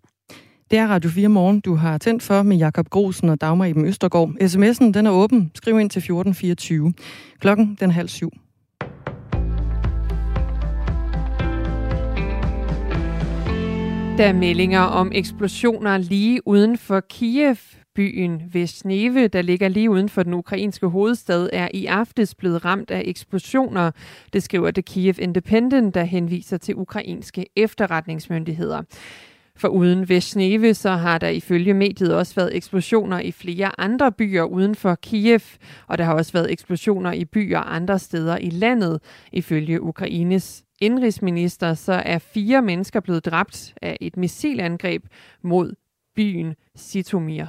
[0.71, 3.85] Det er Radio 4 Morgen, du har tændt for med Jakob Grosen og Dagmar Eben
[3.85, 4.29] Østergaard.
[4.29, 5.51] SMS'en den er åben.
[5.55, 6.93] Skriv ind til 1424.
[7.41, 8.31] Klokken den er halv syv.
[14.19, 17.57] Der er meldinger om eksplosioner lige uden for Kiev.
[17.95, 22.91] Byen Vesneve, der ligger lige uden for den ukrainske hovedstad, er i aftes blevet ramt
[22.91, 23.91] af eksplosioner.
[24.33, 28.83] Det skriver The Kiev Independent, der henviser til ukrainske efterretningsmyndigheder.
[29.57, 34.43] For uden Vesneve, så har der ifølge mediet også været eksplosioner i flere andre byer
[34.43, 35.41] uden for Kiev,
[35.87, 39.01] og der har også været eksplosioner i byer andre steder i landet.
[39.33, 45.05] Ifølge Ukraines indrigsminister, så er fire mennesker blevet dræbt af et missilangreb
[45.43, 45.75] mod
[46.17, 47.47] byen Sitomir.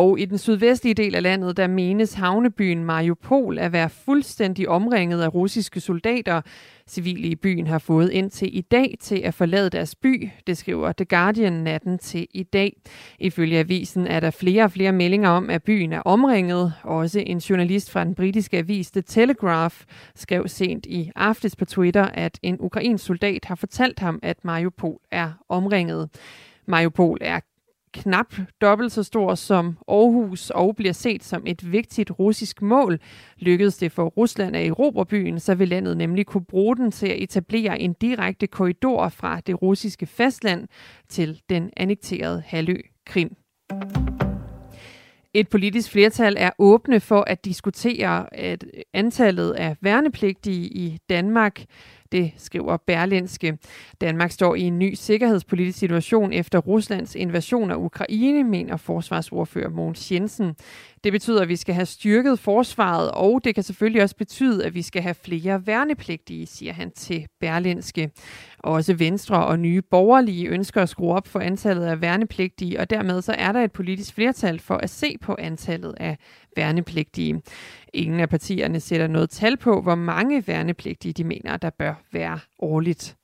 [0.00, 5.22] Og i den sydvestlige del af landet, der menes havnebyen Mariupol at være fuldstændig omringet
[5.22, 6.40] af russiske soldater.
[6.88, 10.92] Civile i byen har fået indtil i dag til at forlade deres by, det skriver
[10.92, 12.76] The Guardian natten til i dag.
[13.18, 16.72] Ifølge avisen er der flere og flere meldinger om, at byen er omringet.
[16.82, 19.76] Også en journalist fra den britiske avis The Telegraph
[20.14, 24.98] skrev sent i aftes på Twitter, at en ukrainsk soldat har fortalt ham, at Mariupol
[25.10, 26.08] er omringet.
[26.66, 27.40] Mariupol er
[27.94, 32.98] knap dobbelt så stor som Aarhus og bliver set som et vigtigt russisk mål.
[33.38, 37.06] Lykkedes det for Rusland at erobre byen, så vil landet nemlig kunne bruge den til
[37.06, 40.68] at etablere en direkte korridor fra det russiske fastland
[41.08, 42.76] til den annekterede halvø
[43.06, 43.36] Krim.
[45.34, 51.64] Et politisk flertal er åbne for at diskutere at antallet af værnepligtige i Danmark.
[52.12, 53.58] Det skriver Berlinske.
[54.00, 60.12] Danmark står i en ny sikkerhedspolitisk situation efter Ruslands invasion af Ukraine, mener forsvarsordfører Mogens
[60.12, 60.54] Jensen.
[61.04, 64.74] Det betyder, at vi skal have styrket forsvaret, og det kan selvfølgelig også betyde, at
[64.74, 68.10] vi skal have flere værnepligtige, siger han til Berlinske.
[68.58, 73.22] Også Venstre og nye borgerlige ønsker at skrue op for antallet af værnepligtige, og dermed
[73.22, 76.18] så er der et politisk flertal for at se på antallet af
[76.56, 77.42] værnepligtige.
[77.94, 82.38] Ingen af partierne sætter noget tal på, hvor mange værnepligtige de mener, der bør være
[82.58, 83.16] årligt.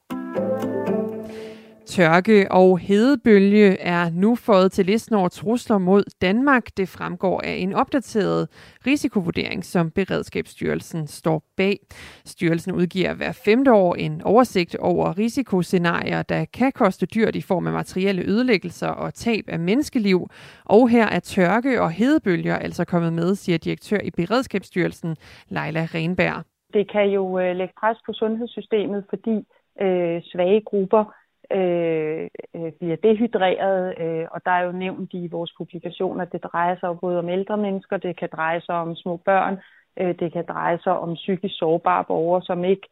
[1.86, 6.76] Tørke og hedebølge er nu fået til listen over trusler mod Danmark.
[6.76, 8.48] Det fremgår af en opdateret
[8.86, 11.78] risikovurdering, som Beredskabsstyrelsen står bag.
[12.24, 17.66] Styrelsen udgiver hver femte år en oversigt over risikoscenarier, der kan koste dyrt i form
[17.66, 20.28] af materielle ødelæggelser og tab af menneskeliv.
[20.64, 25.16] Og her er tørke og hedebølger altså kommet med, siger direktør i Beredskabsstyrelsen,
[25.48, 26.44] Leila Renberg.
[26.72, 29.36] Det kan jo øh, lægge pres på sundhedssystemet, fordi
[29.80, 31.04] øh, svage grupper
[31.52, 36.42] øh, øh, bliver dehydreret, øh, og der er jo nævnt i vores publikationer, at det
[36.42, 39.58] drejer sig jo både om ældre mennesker, det kan dreje sig om små børn,
[40.00, 42.88] øh, det kan dreje sig om psykisk sårbare borgere, som ikke,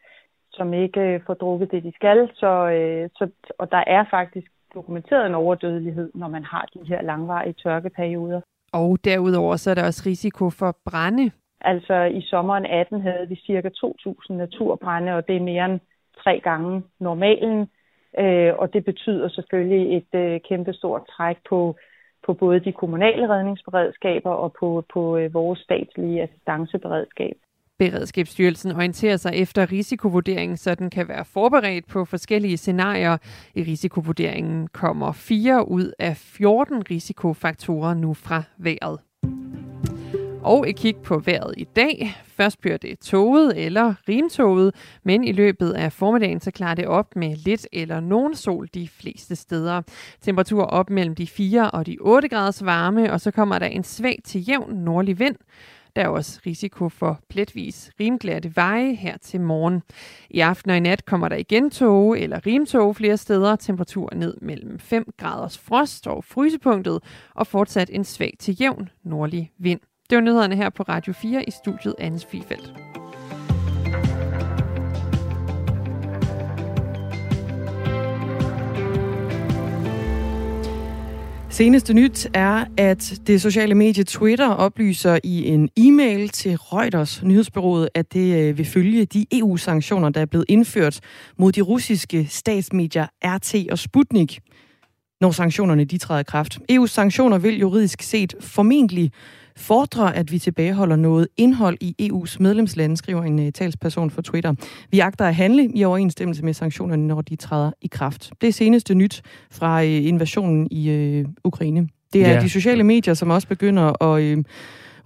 [0.52, 2.30] som ikke øh, får drukket det, de skal.
[2.34, 7.02] Så, øh, så, og der er faktisk dokumenteret en overdødelighed, når man har de her
[7.02, 8.40] langvarige tørkeperioder.
[8.72, 11.30] Og derudover så er der også risiko for brænde.
[11.60, 15.80] Altså i sommeren 18 havde vi cirka 2.000 naturbrænde, og det er mere end
[16.24, 17.68] tre gange normalen.
[18.18, 21.76] Øh, og det betyder selvfølgelig et øh, kæmpestort træk på,
[22.26, 27.36] på både de kommunale redningsberedskaber og på, på øh, vores statslige assistanceberedskab.
[27.78, 33.16] Beredskabsstyrelsen orienterer sig efter risikovurderingen, så den kan være forberedt på forskellige scenarier.
[33.54, 38.98] I risikovurderingen kommer 4 ud af 14 risikofaktorer nu fra vejret.
[40.44, 42.16] Og et kig på vejret i dag.
[42.24, 47.16] Først bliver det toget eller rimtoget, men i løbet af formiddagen så klarer det op
[47.16, 49.82] med lidt eller nogen sol de fleste steder.
[50.20, 53.84] Temperatur op mellem de 4 og de 8 graders varme, og så kommer der en
[53.84, 55.36] svag til jævn nordlig vind.
[55.96, 59.82] Der er også risiko for pletvis rimglatte veje her til morgen.
[60.30, 63.56] I aften og i nat kommer der igen tog eller rimtog flere steder.
[63.56, 67.00] Temperatur ned mellem 5 graders frost og frysepunktet,
[67.34, 69.80] og fortsat en svag til jævn nordlig vind.
[70.10, 72.72] Det var nyhederne her på Radio 4 i studiet Annes Fifeldt.
[81.50, 87.88] Seneste nyt er, at det sociale medie Twitter oplyser i en e-mail til Reuters nyhedsbyrået,
[87.94, 91.00] at det øh, vil følge de EU-sanktioner, der er blevet indført
[91.38, 94.40] mod de russiske statsmedier RT og Sputnik.
[95.20, 96.58] når sanktionerne de træder i kraft.
[96.72, 99.12] EU's sanktioner vil juridisk set formentlig
[99.56, 104.54] fordre, at vi tilbageholder noget indhold i EU's medlemslande, skriver en uh, talsperson for Twitter.
[104.90, 108.32] Vi agter at handle i overensstemmelse med sanktionerne, når de træder i kraft.
[108.40, 111.88] Det er seneste nyt fra uh, invasionen i uh, Ukraine.
[112.12, 112.40] Det er ja.
[112.40, 114.44] de sociale medier, som også begynder at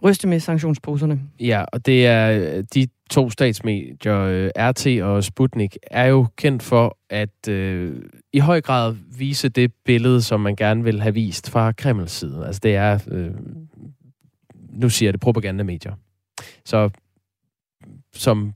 [0.02, 1.20] ryste med sanktionsposerne.
[1.40, 7.48] Ja, og det er de to statsmedier, RT og Sputnik, er jo kendt for at
[7.48, 7.96] øh,
[8.32, 12.42] i høj grad vise det billede, som man gerne vil have vist fra Kremls side.
[12.46, 13.30] Altså det er øh,
[14.78, 15.92] nu siger jeg det, propagandamedier.
[16.64, 16.90] Så
[18.14, 18.52] som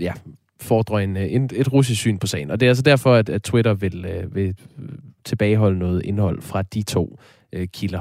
[0.00, 0.12] ja,
[0.60, 2.50] fordrer en, en, et russisk syn på sagen.
[2.50, 4.54] Og det er altså derfor, at, at Twitter vil, øh, vil
[5.24, 7.18] tilbageholde noget indhold fra de to
[7.52, 8.00] øh, kilder.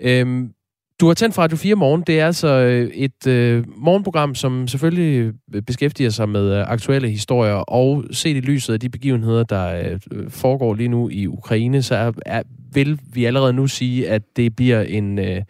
[0.00, 0.52] Øhm,
[1.00, 2.02] du har tændt fra Radio 4 Morgen.
[2.06, 7.08] Det er altså øh, et øh, morgenprogram, som selvfølgelig øh, beskæftiger sig med øh, aktuelle
[7.08, 11.82] historier, og set i lyset af de begivenheder, der øh, foregår lige nu i Ukraine,
[11.82, 12.42] så er, er,
[12.72, 15.18] vil vi allerede nu sige, at det bliver en...
[15.18, 15.42] Øh,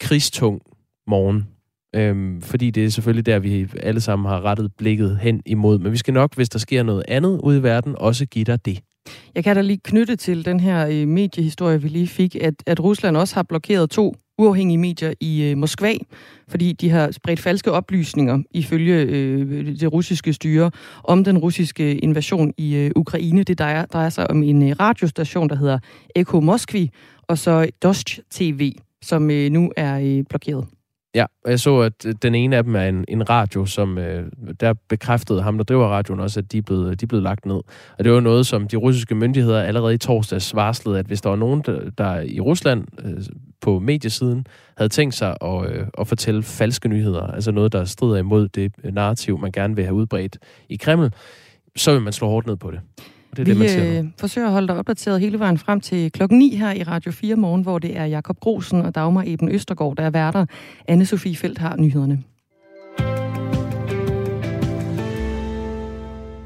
[0.00, 0.60] krigstung
[1.06, 1.46] morgen.
[1.94, 5.78] Øhm, fordi det er selvfølgelig der, vi alle sammen har rettet blikket hen imod.
[5.78, 8.64] Men vi skal nok, hvis der sker noget andet ude i verden, også give dig
[8.64, 8.80] det.
[9.34, 12.80] Jeg kan da lige knytte til den her øh, mediehistorie, vi lige fik, at, at
[12.80, 15.92] Rusland også har blokeret to uafhængige medier i øh, Moskva,
[16.48, 20.70] fordi de har spredt falske oplysninger ifølge øh, det russiske styre
[21.04, 23.42] om den russiske invasion i øh, Ukraine.
[23.42, 25.78] Det drejer, drejer sig om en øh, radiostation, der hedder
[26.16, 26.90] Eko Moskvi,
[27.22, 28.72] og så Dost TV
[29.02, 30.66] som øh, nu er øh, blokeret.
[31.14, 33.98] Ja, og jeg så, at øh, den ene af dem er en, en radio, som
[33.98, 34.26] øh,
[34.60, 37.46] der bekræftede ham, der driver radioen også, at de er, blevet, de er blevet lagt
[37.46, 37.60] ned.
[37.98, 41.28] Og det var noget, som de russiske myndigheder allerede i torsdags varslede, at hvis der
[41.28, 43.22] var nogen, der, der i Rusland øh,
[43.60, 48.16] på mediesiden havde tænkt sig at, øh, at fortælle falske nyheder, altså noget, der strider
[48.16, 50.38] imod det narrativ, man gerne vil have udbredt
[50.68, 51.12] i Kreml,
[51.76, 52.80] så vil man slå hårdt ned på det.
[53.36, 53.98] Det er vi det, man ser.
[53.98, 57.12] Øh, forsøger at holde dig opdateret hele vejen frem til klokken 9 her i Radio
[57.12, 60.46] 4 morgen, hvor det er Jakob Grosen og Dagmar Eben Østergaard, der er værter.
[60.88, 62.22] anne Sofie Felt har nyhederne.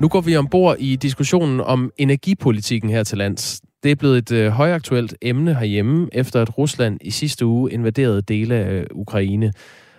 [0.01, 3.61] Nu går vi ombord i diskussionen om energipolitikken her til lands.
[3.83, 8.23] Det er blevet et øh, højaktuelt emne herhjemme, efter at Rusland i sidste uge invaderede
[8.23, 9.53] dele af Ukraine.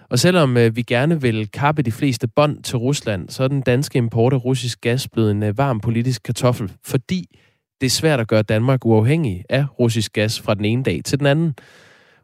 [0.10, 3.62] Og selvom øh, vi gerne vil kappe de fleste bånd til Rusland, så er den
[3.62, 7.40] danske import af russisk gas blevet en øh, varm politisk kartoffel, fordi
[7.82, 11.20] det er svært at gøre Danmark uafhængig af russisk gas fra den ene dag til
[11.20, 11.56] den anden.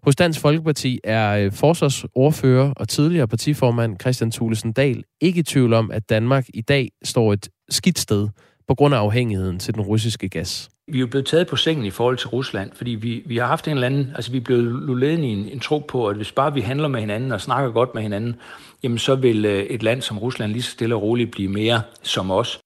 [0.04, 5.74] Hos Dansk Folkeparti er øh, forsvarsordfører og tidligere partiformand Christian Thulesen Dahl ikke i tvivl
[5.74, 8.30] om, at Danmark i dag står et skidt sted
[8.68, 10.70] på grund af afhængigheden til den russiske gas.
[10.92, 13.48] Vi er jo blevet taget på sengen i forhold til Rusland, fordi vi, vi har
[13.48, 16.16] haft en eller anden, altså vi er blevet lullet i en, en tro på, at
[16.16, 18.36] hvis bare vi handler med hinanden og snakker godt med hinanden,
[18.84, 21.82] jamen så vil øh, et land som Rusland lige så stille og roligt blive mere
[22.04, 22.60] som os.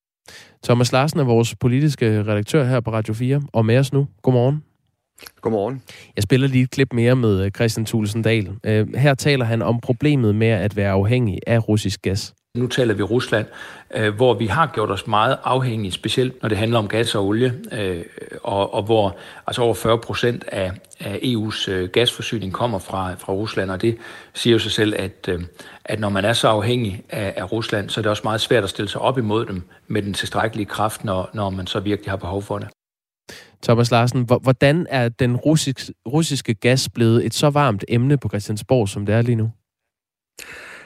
[0.63, 4.07] Thomas Larsen er vores politiske redaktør her på Radio 4, og med os nu.
[4.21, 4.63] Godmorgen.
[5.41, 5.81] Godmorgen.
[6.15, 8.51] Jeg spiller lige et klip mere med øh, Christian Thulesen Dahl.
[8.63, 12.33] Øh, her taler han om problemet med at være afhængig af russisk gas.
[12.57, 13.45] Nu taler vi Rusland,
[13.95, 17.25] øh, hvor vi har gjort os meget afhængige, specielt når det handler om gas og
[17.25, 18.03] olie, øh,
[18.43, 19.17] og, og hvor
[19.47, 23.97] altså over 40 procent af, af EU's øh, gasforsyning kommer fra, fra Rusland, og det
[24.33, 25.41] siger jo sig selv, at, øh,
[25.85, 28.63] at når man er så afhængig af, af Rusland, så er det også meget svært
[28.63, 32.11] at stille sig op imod dem med den tilstrækkelige kraft, når, når man så virkelig
[32.11, 32.67] har behov for det.
[33.63, 38.89] Thomas Larsen, hvordan er den russisk, russiske gas blevet et så varmt emne på Christiansborg,
[38.89, 39.51] som det er lige nu?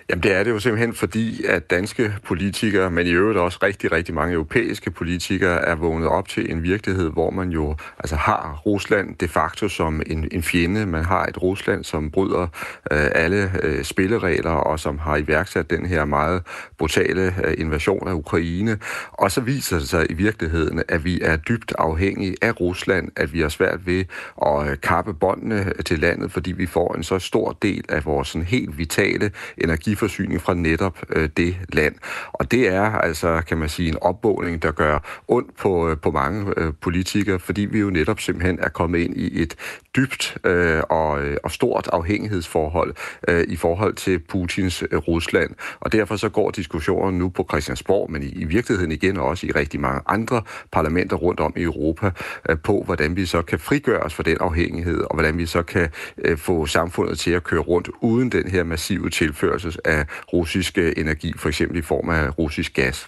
[0.10, 3.92] Jamen det er det jo simpelthen fordi, at danske politikere, men i øvrigt også rigtig,
[3.92, 8.62] rigtig mange europæiske politikere, er vågnet op til en virkelighed, hvor man jo altså har
[8.66, 10.86] Rusland de facto som en, en fjende.
[10.86, 12.48] Man har et Rusland, som bryder
[12.92, 16.44] øh, alle øh, spilleregler, og som har iværksat den her meget
[16.78, 18.80] brutale øh, invasion af Ukraine.
[19.12, 23.34] Og så viser det sig i virkeligheden, at vi er dybt afhængige af Rusland, at
[23.34, 24.06] vi har svært ved
[24.46, 28.28] at øh, kappe båndene til landet, fordi vi får en så stor del af vores
[28.28, 31.96] sådan, helt vitale energi energiforsyning fra netop øh, det land.
[32.34, 36.12] Og det er altså, kan man sige, en opvågning, der gør ondt på, øh, på
[36.12, 39.56] mange øh, politikere, fordi vi jo netop simpelthen er kommet ind i et
[39.96, 42.94] dybt øh, og, øh, og stort afhængighedsforhold
[43.28, 45.52] øh, i forhold til Putins øh, Rusland.
[45.80, 49.52] Og derfor så går diskussionen nu på Christiansborg, men i, i virkeligheden igen også i
[49.52, 52.12] rigtig mange andre parlamenter rundt om i Europa,
[52.50, 55.64] øh, på hvordan vi så kan frigøre os fra den afhængighed, og hvordan vi så
[55.64, 60.78] kan øh, få samfundet til at køre rundt uden den her massive tilførsel af russisk
[60.78, 63.08] energi, for eksempel i form af russisk gas.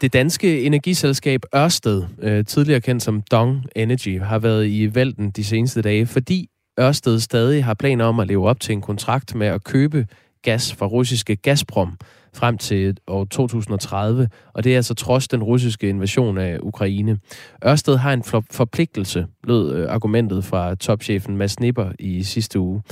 [0.00, 5.44] Det danske energiselskab Ørsted, øh, tidligere kendt som Dong Energy, har været i vælten de
[5.44, 6.48] seneste dage, fordi
[6.80, 10.06] Ørsted stadig har planer om at leve op til en kontrakt med at købe
[10.42, 11.98] gas fra russiske Gazprom
[12.34, 17.18] frem til år 2030, og det er altså trods den russiske invasion af Ukraine.
[17.66, 22.82] Ørsted har en forpligtelse, lød øh, argumentet fra topchefen Mads Nipper i sidste uge.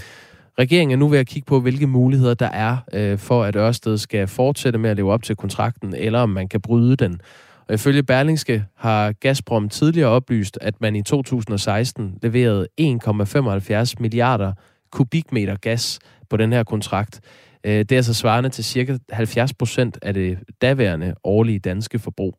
[0.58, 3.98] Regeringen er nu ved at kigge på, hvilke muligheder der er øh, for, at Ørsted
[3.98, 7.20] skal fortsætte med at leve op til kontrakten, eller om man kan bryde den.
[7.68, 14.52] Og ifølge Berlingske har Gazprom tidligere oplyst, at man i 2016 leverede 1,75 milliarder
[14.92, 15.98] kubikmeter gas
[16.30, 17.20] på den her kontrakt.
[17.64, 22.38] Øh, det er altså svarende til cirka 70 procent af det daværende årlige danske forbrug.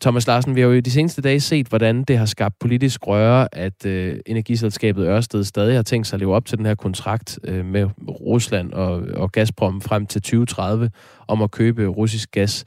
[0.00, 3.06] Thomas Larsen, vi har jo i de seneste dage set, hvordan det har skabt politisk
[3.06, 6.74] røre, at øh, energiselskabet Ørsted stadig har tænkt sig at leve op til den her
[6.74, 10.90] kontrakt øh, med Rusland og, og Gazprom frem til 2030
[11.28, 12.64] om at købe russisk gas.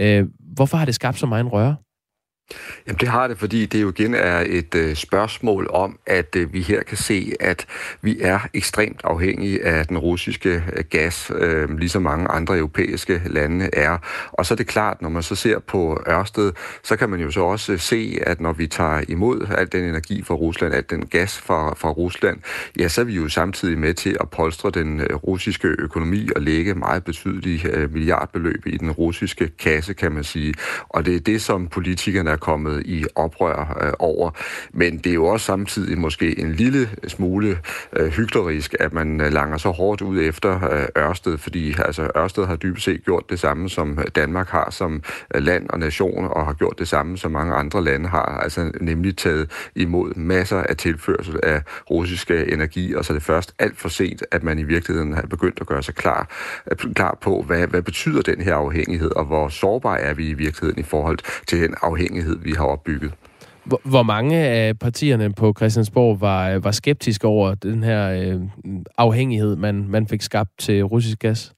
[0.00, 1.76] Øh, hvorfor har det skabt så meget røre?
[2.86, 6.52] Jamen det har det, fordi det jo igen er et øh, spørgsmål om, at øh,
[6.52, 7.66] vi her kan se, at
[8.02, 13.70] vi er ekstremt afhængige af den russiske øh, gas, øh, ligesom mange andre europæiske lande
[13.72, 13.98] er.
[14.32, 17.30] Og så er det klart, når man så ser på Ørsted, så kan man jo
[17.30, 20.84] så også øh, se, at når vi tager imod al den energi fra Rusland, al
[20.90, 22.38] den gas fra, fra Rusland,
[22.78, 26.42] ja, så er vi jo samtidig med til at polstre den øh, russiske økonomi og
[26.42, 30.54] lægge meget betydelige øh, milliardbeløb i den russiske kasse, kan man sige.
[30.88, 34.30] Og det er det, som politikerne er kommet i oprør øh, over.
[34.72, 37.58] Men det er jo også samtidig måske en lille smule
[37.96, 42.46] øh, hyklerisk, at man øh, langer så hårdt ud efter øh, Ørsted, fordi altså, Ørsted
[42.46, 45.02] har dybest set gjort det samme, som Danmark har som
[45.34, 48.72] øh, land og nation, og har gjort det samme, som mange andre lande har, altså
[48.80, 53.78] nemlig taget imod masser af tilførsel af russiske energi, og så er det først alt
[53.78, 56.28] for sent, at man i virkeligheden har begyndt at gøre sig klar,
[56.70, 60.34] øh, klar på, hvad, hvad betyder den her afhængighed, og hvor sårbar er vi i
[60.34, 63.12] virkeligheden i forhold til den afhængighed, vi har opbygget.
[63.84, 68.40] Hvor mange af partierne på Christiansborg var, øh, var skeptiske over den her øh,
[68.98, 71.52] afhængighed, man, man fik skabt til russisk gas?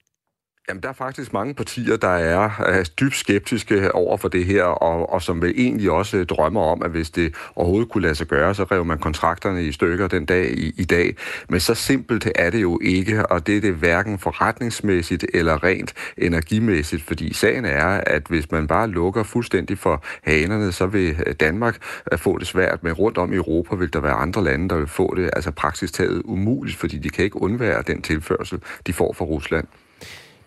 [0.69, 4.63] Jamen, der er faktisk mange partier, der er uh, dybt skeptiske over for det her,
[4.63, 8.15] og, og som vel egentlig også øh, drømmer om, at hvis det overhovedet kunne lade
[8.15, 11.15] sig gøre, så rev man kontrakterne i stykker den dag i, i dag.
[11.49, 15.93] Men så simpelt er det jo ikke, og det er det hverken forretningsmæssigt eller rent
[16.17, 21.35] energimæssigt, fordi sagen er, at hvis man bare lukker fuldstændig for hanerne, så vil øh,
[21.39, 21.77] Danmark
[22.11, 24.77] øh, få det svært, men rundt om i Europa vil der være andre lande, der
[24.77, 28.93] vil få det altså praktisk taget umuligt, fordi de kan ikke undvære den tilførsel, de
[28.93, 29.67] får fra Rusland.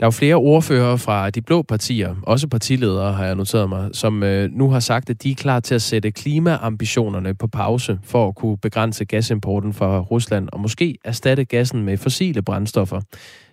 [0.03, 3.90] Der er jo flere ordfører fra de blå partier, også partiledere har jeg noteret mig,
[3.92, 7.98] som øh, nu har sagt, at de er klar til at sætte klimaambitionerne på pause
[8.03, 13.00] for at kunne begrænse gasimporten fra Rusland og måske erstatte gassen med fossile brændstoffer.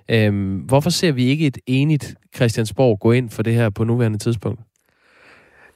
[0.10, 4.18] Øhm, hvorfor ser vi ikke et enigt Christiansborg gå ind for det her på nuværende
[4.18, 4.62] tidspunkt?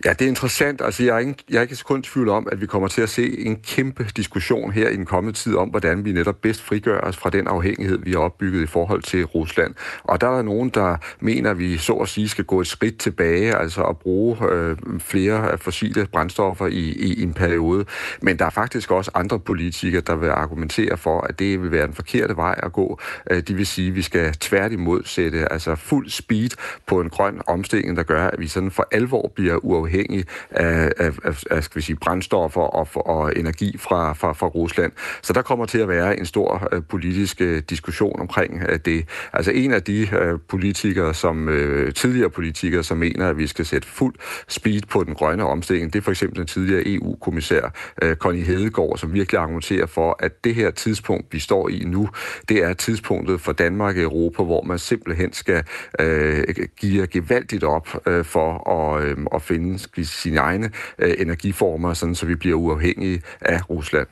[0.05, 0.81] Ja, det er interessant.
[0.81, 3.09] Altså, jeg er ikke, jeg er ikke kun tvivl om, at vi kommer til at
[3.09, 6.99] se en kæmpe diskussion her i den kommende tid om, hvordan vi netop bedst frigør
[6.99, 9.75] os fra den afhængighed, vi har opbygget i forhold til Rusland.
[10.03, 12.67] Og der er der nogen, der mener, at vi så at sige skal gå et
[12.67, 17.85] skridt tilbage, altså at bruge øh, flere fossile brændstoffer i, i, en periode.
[18.21, 21.87] Men der er faktisk også andre politikere, der vil argumentere for, at det vil være
[21.87, 22.99] den forkerte vej at gå.
[23.31, 26.49] Øh, de vil sige, at vi skal tværtimod sætte altså fuld speed
[26.87, 30.91] på en grøn omstilling, der gør, at vi sådan for alvor bliver uafhængige afhængig af,
[30.97, 34.91] af, af, af skal vi sige, brændstoffer og, og energi fra, fra, fra Rusland.
[35.21, 39.05] Så der kommer til at være en stor øh, politisk øh, diskussion omkring øh, det.
[39.33, 43.65] Altså en af de øh, politikere, som øh, tidligere politikere, som mener, at vi skal
[43.65, 44.15] sætte fuld
[44.47, 48.97] speed på den grønne omstilling, det er for eksempel den tidligere EU-kommissær øh, Connie Hedegaard,
[48.97, 52.09] som virkelig argumenterer for, at det her tidspunkt, vi står i nu,
[52.49, 55.63] det er tidspunktet for Danmark og Europa, hvor man simpelthen skal
[55.99, 56.43] øh,
[56.79, 60.69] give gevaldigt op øh, for at, øh, at finde sine egne
[60.99, 64.07] øh, energiformer, sådan, så vi bliver uafhængige af Rusland.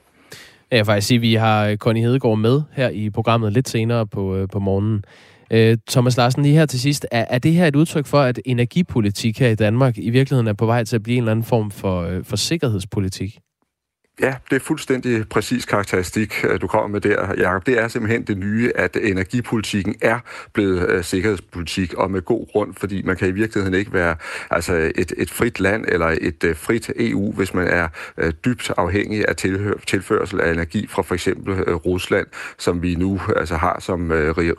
[0.71, 3.69] Jeg vil faktisk sige, at vi har øh, Connie Hedegaard med her i programmet lidt
[3.69, 5.03] senere på, øh, på morgenen.
[5.51, 7.05] Øh, Thomas Larsen, lige her til sidst.
[7.11, 10.53] Er, er det her et udtryk for, at energipolitik her i Danmark i virkeligheden er
[10.53, 13.39] på vej til at blive en eller anden form for, øh, for sikkerhedspolitik?
[14.19, 17.65] Ja, det er fuldstændig præcis karakteristik, øh, du kommer med der, Jacob.
[17.65, 20.19] Det er simpelthen det nye, at energipolitikken er
[20.53, 24.15] blevet øh, sikkerhedspolitik, og med god grund, fordi man kan i virkeligheden ikke være
[24.49, 27.87] altså et, et frit land eller et øh, frit EU, hvis man er
[28.45, 33.55] dybt afhængig af tilhør, tilførsel af energi fra for eksempel Rusland, som vi nu altså
[33.55, 34.11] har som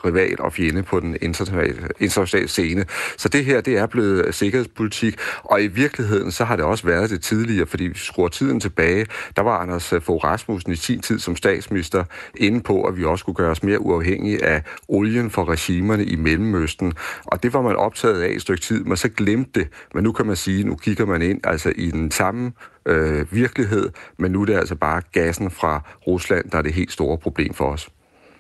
[0.05, 2.85] rival og fjende på den internationale, internationale scene.
[3.17, 7.11] Så det her, det er blevet sikkerhedspolitik, og i virkeligheden så har det også været
[7.11, 10.77] det tidligere, fordi vi skruer tiden tilbage, der var var Anders øh, Fogh Rasmussen i
[10.77, 12.05] sin tid som statsminister
[12.37, 16.17] inde på, at vi også skulle gøre os mere uafhængige af olien for regimerne i
[16.17, 16.93] Mellemøsten.
[17.25, 19.69] Og det var man optaget af i et stykke tid, men så glemte det.
[19.95, 22.53] Men nu kan man sige, nu kigger man ind altså i den samme
[22.87, 26.93] øh, virkelighed, men nu er det altså bare gassen fra Rusland, der er det helt
[26.93, 27.89] store problem for os.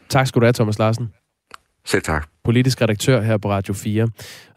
[0.08, 1.21] Tak skal du have, Thomas Larsen.
[1.86, 2.28] Selv tak.
[2.44, 4.08] Politisk redaktør her på Radio 4.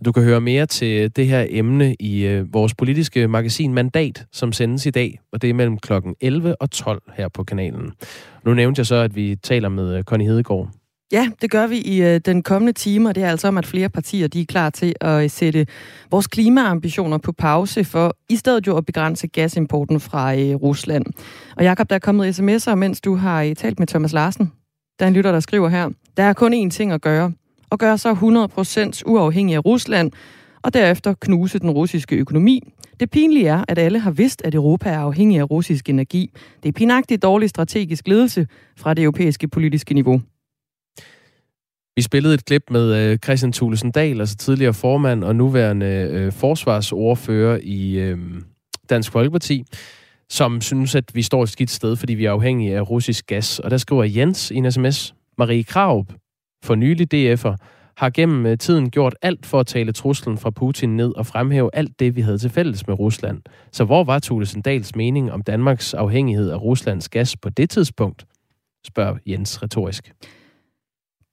[0.06, 4.54] Du kan høre mere til det her emne i øh, vores politiske magasin Mandat, som
[4.54, 7.92] sendes i dag, og det er mellem klokken 11 og 12 her på kanalen.
[8.46, 10.70] Nu nævnte jeg så, at vi taler med øh, Connie Hedegaard.
[11.12, 13.66] Ja, det gør vi i øh, den kommende time, og det er altså om, at
[13.66, 15.68] flere partier de er klar til at sætte
[16.12, 21.06] vores klimaambitioner på pause for i stedet jo at begrænse gasimporten fra øh, Rusland.
[21.58, 24.52] Og Jakob, der er kommet sms'er, mens du har øh, talt med Thomas Larsen.
[25.00, 25.90] Der er en lytter, der skriver her.
[26.18, 27.32] Der er kun én ting at gøre.
[27.70, 30.12] Og gøre sig 100% uafhængig af Rusland,
[30.62, 32.62] og derefter knuse den russiske økonomi.
[33.00, 36.32] Det pinlige er, at alle har vidst, at Europa er afhængig af russisk energi.
[36.64, 38.48] Det er pinagtigt dårlig strategisk ledelse
[38.78, 40.22] fra det europæiske politiske niveau.
[41.96, 46.32] Vi spillede et klip med øh, Christian Thulesen Dahl, altså tidligere formand og nuværende øh,
[46.32, 48.18] forsvarsordfører i øh,
[48.90, 49.64] Dansk Folkeparti,
[50.30, 53.60] som synes, at vi står et skidt sted, fordi vi er afhængige af russisk gas.
[53.60, 56.14] Og der skriver Jens i en sms, Marie Kraup,
[56.64, 57.56] for nylig DF'er,
[57.98, 61.70] har gennem øh, tiden gjort alt for at tale truslen fra Putin ned og fremhæve
[61.74, 63.42] alt det, vi havde til fælles med Rusland.
[63.72, 68.26] Så hvor var Thulesen Dals mening om Danmarks afhængighed af Ruslands gas på det tidspunkt?
[68.88, 70.14] Spørger Jens retorisk.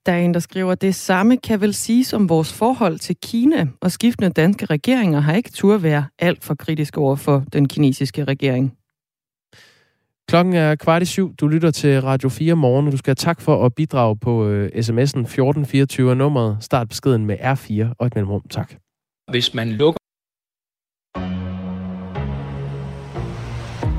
[0.05, 3.67] Der er en, der skriver, det samme kan vel siges om vores forhold til Kina,
[3.81, 8.23] og skiftende danske regeringer har ikke tur være alt for kritiske over for den kinesiske
[8.23, 8.77] regering.
[10.29, 11.35] Klokken er kvart i syv.
[11.35, 14.47] Du lytter til Radio 4 morgen, og du skal have tak for at bidrage på
[14.47, 16.57] øh, sms'en 1424 nummeret.
[16.61, 18.41] Start beskeden med R4 og et mellemrum.
[18.49, 18.73] Tak.
[19.31, 19.97] Hvis man lukker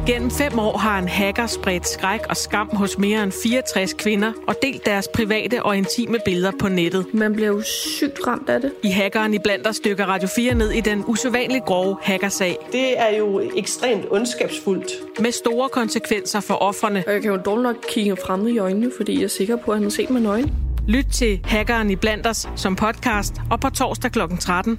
[0.06, 4.32] Gennem fem år har en hacker spredt skræk og skam hos mere end 64 kvinder
[4.48, 7.06] og delt deres private og intime billeder på nettet.
[7.14, 8.72] Man bliver jo sygt ramt af det.
[8.82, 12.56] I hackeren i blandt os stykker Radio 4 ned i den usædvanligt grove hackersag.
[12.72, 14.92] Det er jo ekstremt ondskabsfuldt.
[15.20, 17.04] Med store konsekvenser for offerne.
[17.06, 19.70] Og jeg kan jo dårligt nok kigge frem i øjnene, fordi jeg er sikker på,
[19.70, 20.54] at han har set med nøgen.
[20.88, 24.20] Lyt til Hackeren i blandt os som podcast og på torsdag kl.
[24.40, 24.78] 13.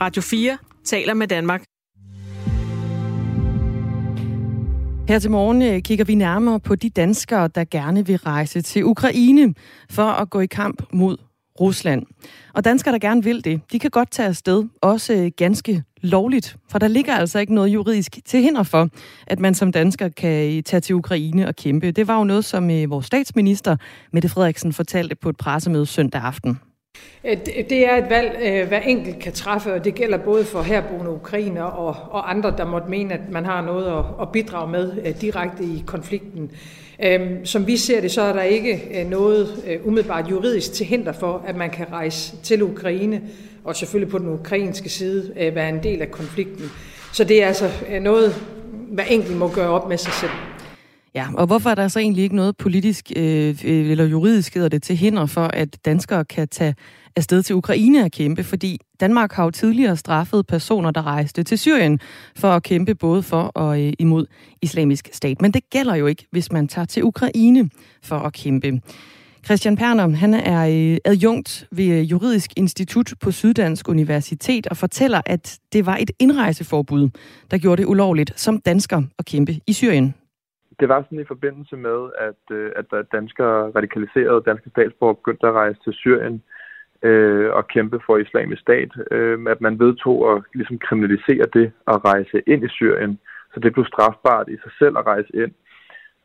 [0.00, 1.69] Radio 4 taler med Danmark.
[5.10, 8.84] Her til morgen øh, kigger vi nærmere på de danskere, der gerne vil rejse til
[8.84, 9.54] Ukraine
[9.90, 11.16] for at gå i kamp mod
[11.60, 12.06] Rusland.
[12.54, 16.56] Og danskere, der gerne vil det, de kan godt tage afsted, også øh, ganske lovligt,
[16.68, 18.88] for der ligger altså ikke noget juridisk til hinder for,
[19.26, 21.90] at man som dansker kan øh, tage til Ukraine og kæmpe.
[21.90, 23.76] Det var jo noget, som vores statsminister,
[24.12, 26.58] Mette Frederiksen, fortalte på et pressemøde søndag aften.
[27.24, 27.36] Øh,
[27.70, 31.10] det er et valg, øh, hver enkelt kan træffe, og det gælder både for herboende
[31.10, 34.92] ukrainer og, og andre, der måtte mene, at man har noget at, at bidrage med
[35.04, 36.50] øh, direkte i konflikten.
[37.02, 39.48] Øhm, som vi ser det, så er der ikke noget
[39.84, 43.22] umiddelbart juridisk til hinder for, at man kan rejse til Ukraine,
[43.64, 46.70] og selvfølgelig på den ukrainske side være en del af konflikten.
[47.12, 47.70] Så det er altså
[48.00, 48.34] noget,
[48.88, 50.30] hver enkelt må gøre op med sig selv.
[51.14, 54.68] Ja, og hvorfor er der så egentlig ikke noget politisk øh, øh, eller juridisk hedder
[54.68, 56.74] det til hinder for, at danskere kan tage
[57.16, 58.44] afsted til Ukraine at kæmpe?
[58.44, 62.00] Fordi Danmark har jo tidligere straffet personer, der rejste til Syrien
[62.36, 64.26] for at kæmpe både for og øh, imod
[64.62, 65.42] islamisk stat.
[65.42, 67.70] Men det gælder jo ikke, hvis man tager til Ukraine
[68.02, 68.80] for at kæmpe.
[69.44, 75.20] Christian Perner, han er øh, adjunkt ved øh, Juridisk Institut på Syddansk Universitet og fortæller,
[75.26, 77.08] at det var et indrejseforbud,
[77.50, 80.14] der gjorde det ulovligt som dansker at kæmpe i Syrien
[80.80, 85.46] det var sådan i forbindelse med, at, øh, at der danskere radikaliserede danske statsborger begyndte
[85.46, 86.42] at rejse til Syrien
[87.02, 92.04] øh, og kæmpe for islamisk stat, øh, at man vedtog at ligesom kriminalisere det at
[92.04, 93.18] rejse ind i Syrien.
[93.54, 95.52] Så det blev strafbart i sig selv at rejse ind.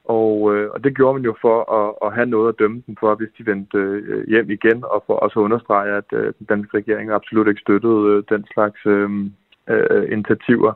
[0.06, 2.96] Og, øh, og det gjorde man jo for at, at have noget at dømme dem
[3.00, 6.46] for, hvis de vendte øh, hjem igen, og for også at understrege, at øh, den
[6.50, 9.10] danske regering absolut ikke støttede øh, den slags øh,
[9.70, 10.74] øh, initiativer.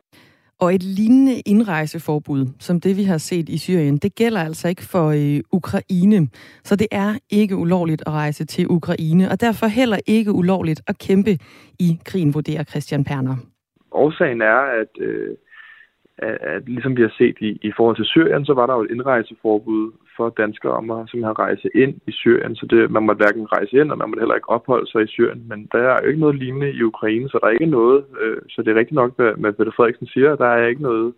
[0.61, 4.85] Og et lignende indrejseforbud, som det vi har set i Syrien, det gælder altså ikke
[4.93, 6.27] for øh, Ukraine.
[6.63, 10.97] Så det er ikke ulovligt at rejse til Ukraine, og derfor heller ikke ulovligt at
[11.07, 11.31] kæmpe
[11.79, 13.35] i krigen, vurderer Christian Perner.
[13.91, 15.35] Årsagen er, at, øh,
[16.17, 18.83] at, at ligesom vi har set i, i forhold til Syrien, så var der jo
[18.83, 22.55] et indrejseforbud for danskere om at simpelthen rejse ind i Syrien.
[22.55, 25.13] Så det, man måtte hverken rejse ind, og man måtte heller ikke opholde sig i
[25.15, 25.41] Syrien.
[25.49, 28.41] Men der er jo ikke noget lignende i Ukraine, så der er ikke noget, øh,
[28.49, 31.13] så det er rigtigt nok, hvad Peter Frederiksen siger, der er ikke noget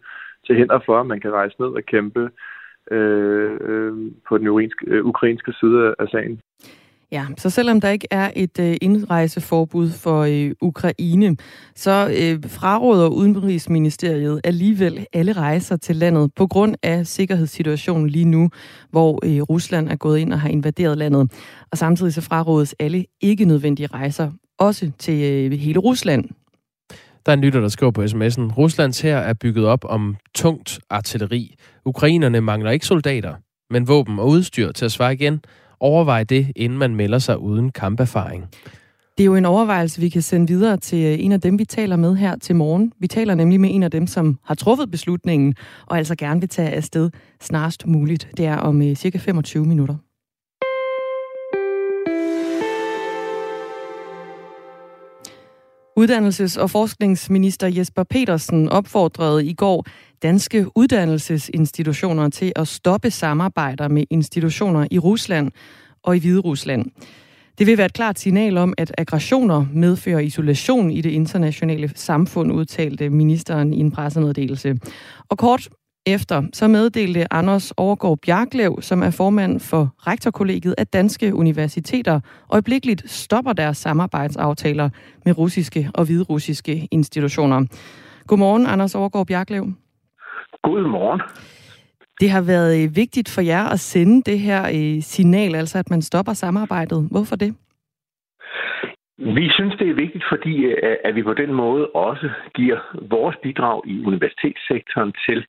[0.46, 2.24] til hinder for, at man kan rejse ned og kæmpe
[2.92, 3.94] øh, øh,
[4.28, 6.42] på den ukrainske, øh, ukrainske side af sagen.
[7.12, 11.38] Ja, så selvom der ikke er et øh, indrejseforbud for øh, Ukraine,
[11.76, 18.50] så øh, fraråder Udenrigsministeriet alligevel alle rejser til landet på grund af sikkerhedssituationen lige nu,
[18.90, 21.32] hvor øh, Rusland er gået ind og har invaderet landet.
[21.72, 26.26] Og samtidig så frarådes alle ikke nødvendige rejser, også til øh, hele Rusland.
[27.26, 28.54] Der er en lytter, der skriver på sms'en.
[28.58, 31.56] Ruslands her er bygget op om tungt artilleri.
[31.86, 33.34] Ukrainerne mangler ikke soldater,
[33.70, 35.42] men våben og udstyr til at svare igen–
[35.82, 38.50] Overvej det, inden man melder sig uden kamperfaring.
[39.18, 41.96] Det er jo en overvejelse, vi kan sende videre til en af dem, vi taler
[41.96, 42.94] med her til morgen.
[43.00, 45.56] Vi taler nemlig med en af dem, som har truffet beslutningen,
[45.86, 47.10] og altså gerne vil tage afsted
[47.42, 48.30] snarest muligt.
[48.38, 49.96] Det er om øh, cirka 25 minutter.
[56.00, 59.86] Uddannelses- og forskningsminister Jesper Petersen opfordrede i går
[60.24, 65.52] danske uddannelsesinstitutioner til at stoppe samarbejder med institutioner i Rusland
[66.04, 66.86] og i Hviderusland.
[67.58, 72.52] Det vil være et klart signal om, at aggressioner medfører isolation i det internationale samfund,
[72.52, 74.80] udtalte ministeren i en pressemeddelelse.
[75.30, 75.70] Og kort
[76.06, 83.10] efter så meddelte Anders Overgaard Bjarklev, som er formand for rektorkollegiet, at danske universiteter øjeblikkeligt
[83.10, 84.90] stopper deres samarbejdsaftaler
[85.26, 87.66] med russiske og hviderussiske institutioner.
[88.28, 89.66] Godmorgen, Anders Overgaard Bjarklev.
[90.64, 91.22] Godmorgen.
[92.20, 95.90] Det har været øh, vigtigt for jer at sende det her øh, signal, altså at
[95.90, 97.08] man stopper samarbejdet.
[97.12, 97.56] Hvorfor det?
[99.18, 102.80] Vi synes, det er vigtigt, fordi øh, at vi på den måde også giver
[103.10, 105.46] vores bidrag i universitetssektoren til,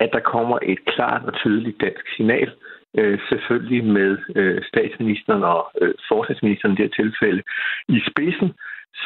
[0.00, 2.50] at der kommer et klart og tydeligt dansk signal,
[2.98, 7.42] øh, selvfølgelig med øh, statsministeren og øh, forsvarsministeren i det her tilfælde
[7.88, 8.52] i spidsen,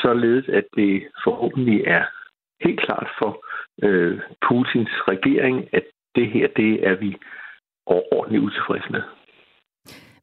[0.02, 2.04] således at det forhåbentlig er
[2.64, 3.44] helt klart for
[4.46, 5.82] Putins regering, at
[6.14, 7.16] det her, det er vi
[7.86, 9.02] overordentligt utilfredse med.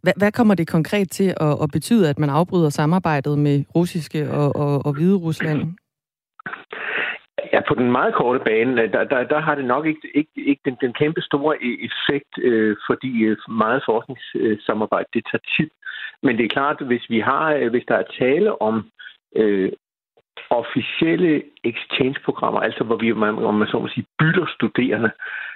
[0.04, 4.32] Hvad, hvad kommer det konkret til at, at betyde, at man afbryder samarbejdet med russiske
[4.32, 5.60] og, og, og hvide Rusland?
[7.54, 10.32] Ja, på den meget korte bane, øh, der, der, der har det nok ikke, ikke,
[10.36, 15.70] ikke den, den kæmpe store e, effekt, øh, fordi øh, meget forskningssamarbejde, det tager tid.
[16.24, 18.90] Men det er klart, hvis, vi har, øh, hvis der er tale om
[19.36, 19.72] øh,
[20.50, 25.12] officielle exchange-programmer, altså hvor vi, man, om man så må sige, bytter studerende,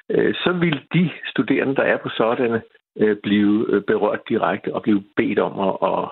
[0.09, 2.61] øh, så vil de studerende, der er på sådanne,
[2.97, 6.09] øh, blive berørt direkte og blive bedt om at, at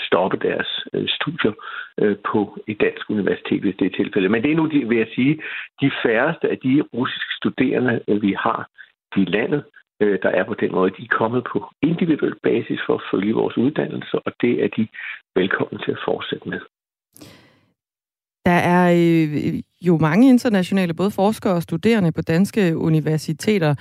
[0.00, 1.52] stoppe deres øh, studier
[1.98, 4.30] øh, på et dansk universitet, hvis det er tilfældet.
[4.30, 5.42] Men det er nu, vil jeg sige,
[5.80, 8.68] de færreste af de russiske studerende, øh, vi har
[9.16, 9.64] i landet,
[10.00, 13.56] der er på den måde, de er kommet på individuel basis for at følge vores
[13.56, 14.88] uddannelse, og det er de
[15.34, 16.60] velkommen til at fortsætte med.
[18.46, 23.74] Der er øh, jo mange internationale, både forskere og studerende på danske universiteter,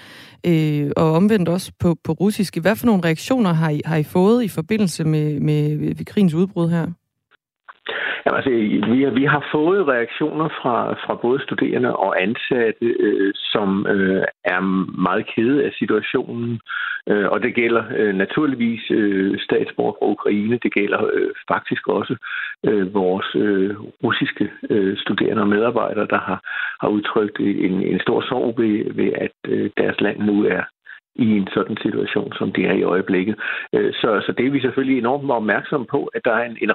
[0.46, 2.62] øh, og omvendt også på, på russiske.
[2.62, 6.34] Hvad for nogle reaktioner har I, har I fået i forbindelse med, med, med krigens
[6.34, 6.88] udbrud her?
[8.26, 8.52] Jamen, altså,
[8.92, 14.24] vi, har, vi har fået reaktioner fra, fra både studerende og ansatte, øh, som øh,
[14.46, 14.62] er
[15.02, 16.60] meget kede af situationen.
[17.10, 20.60] Øh, og det gælder øh, naturligvis øh, statsborger fra Ukraine.
[20.64, 22.16] Det gælder øh, faktisk også
[22.64, 26.40] øh, vores øh, russiske øh, studerende og medarbejdere, der har,
[26.82, 30.64] har udtrykt en, en stor sorg ved, ved at øh, deres land nu er
[31.16, 33.36] i en sådan situation, som det er i øjeblikket.
[33.74, 36.72] Øh, så, så det er vi selvfølgelig enormt opmærksomme på, at der er en, en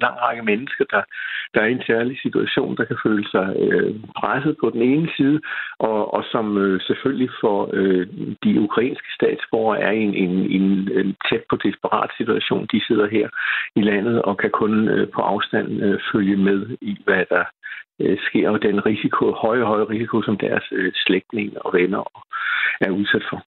[0.00, 1.02] lang række mennesker, der,
[1.54, 5.08] der er i en særlig situation, der kan føle sig øh, presset på den ene
[5.16, 5.40] side,
[5.78, 8.06] og, og som øh, selvfølgelig for øh,
[8.44, 10.64] de ukrainske statsborgere er i en, en, en,
[11.00, 12.66] en tæt på desperat situation.
[12.72, 13.28] De sidder her
[13.76, 17.44] i landet og kan kun øh, på afstand øh, følge med i, hvad der
[18.00, 22.22] øh, sker, og den risiko, høje, høje risiko, som deres øh, slægtninge og venner
[22.80, 23.42] er udsat for.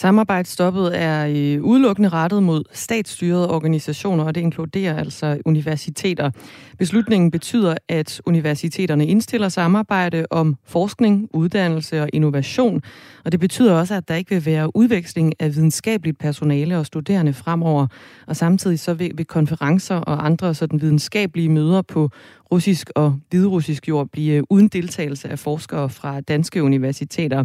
[0.00, 6.30] Samarbejdsstoppet er øh, udelukkende rettet mod statsstyrede organisationer, og det inkluderer altså universiteter.
[6.78, 12.82] Beslutningen betyder, at universiteterne indstiller samarbejde om forskning, uddannelse og innovation,
[13.24, 17.32] og det betyder også, at der ikke vil være udveksling af videnskabeligt personale og studerende
[17.32, 17.86] fremover.
[18.26, 22.10] Og samtidig så vil, vil konferencer og andre sådan videnskabelige møder på
[22.52, 27.44] russisk og hviderussisk jord blive uden deltagelse af forskere fra danske universiteter.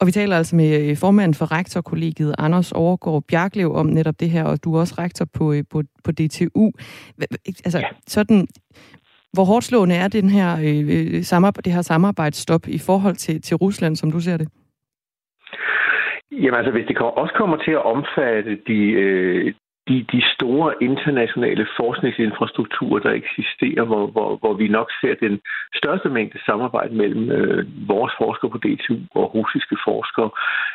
[0.00, 4.30] Og vi taler altså med øh, formanden for rektorkollegiet, Anders Overgaard Bjarklev, om netop det
[4.30, 6.72] her, og du er også rektor på, øh, på, på DTU.
[7.64, 7.88] Altså, ja.
[8.06, 8.46] sådan,
[9.32, 13.56] hvor hårdt slående er den her, øh, samarbejde, det her samarbejdsstop i forhold til, til
[13.56, 14.48] Rusland, som du ser det?
[16.32, 19.54] Jamen altså, hvis det også kommer til at omfatte de, øh,
[19.88, 25.40] de, de store internationale forskningsinfrastrukturer, der eksisterer, hvor, hvor, hvor vi nok ser den
[25.74, 30.30] største mængde samarbejde mellem øh, vores forskere på DTU og russiske forskere.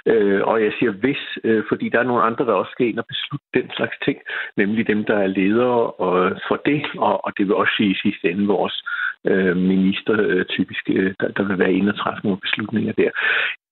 [0.05, 2.99] Øh, og jeg siger hvis, øh, fordi der er nogle andre, der også skal ind
[2.99, 4.17] og beslutte den slags ting,
[4.57, 8.01] nemlig dem, der er ledere og, for det, og, og det vil også sige i
[8.03, 8.83] sidste ende vores
[9.25, 13.09] øh, minister øh, typisk, øh, der, der vil være inde og træffe nogle beslutninger der.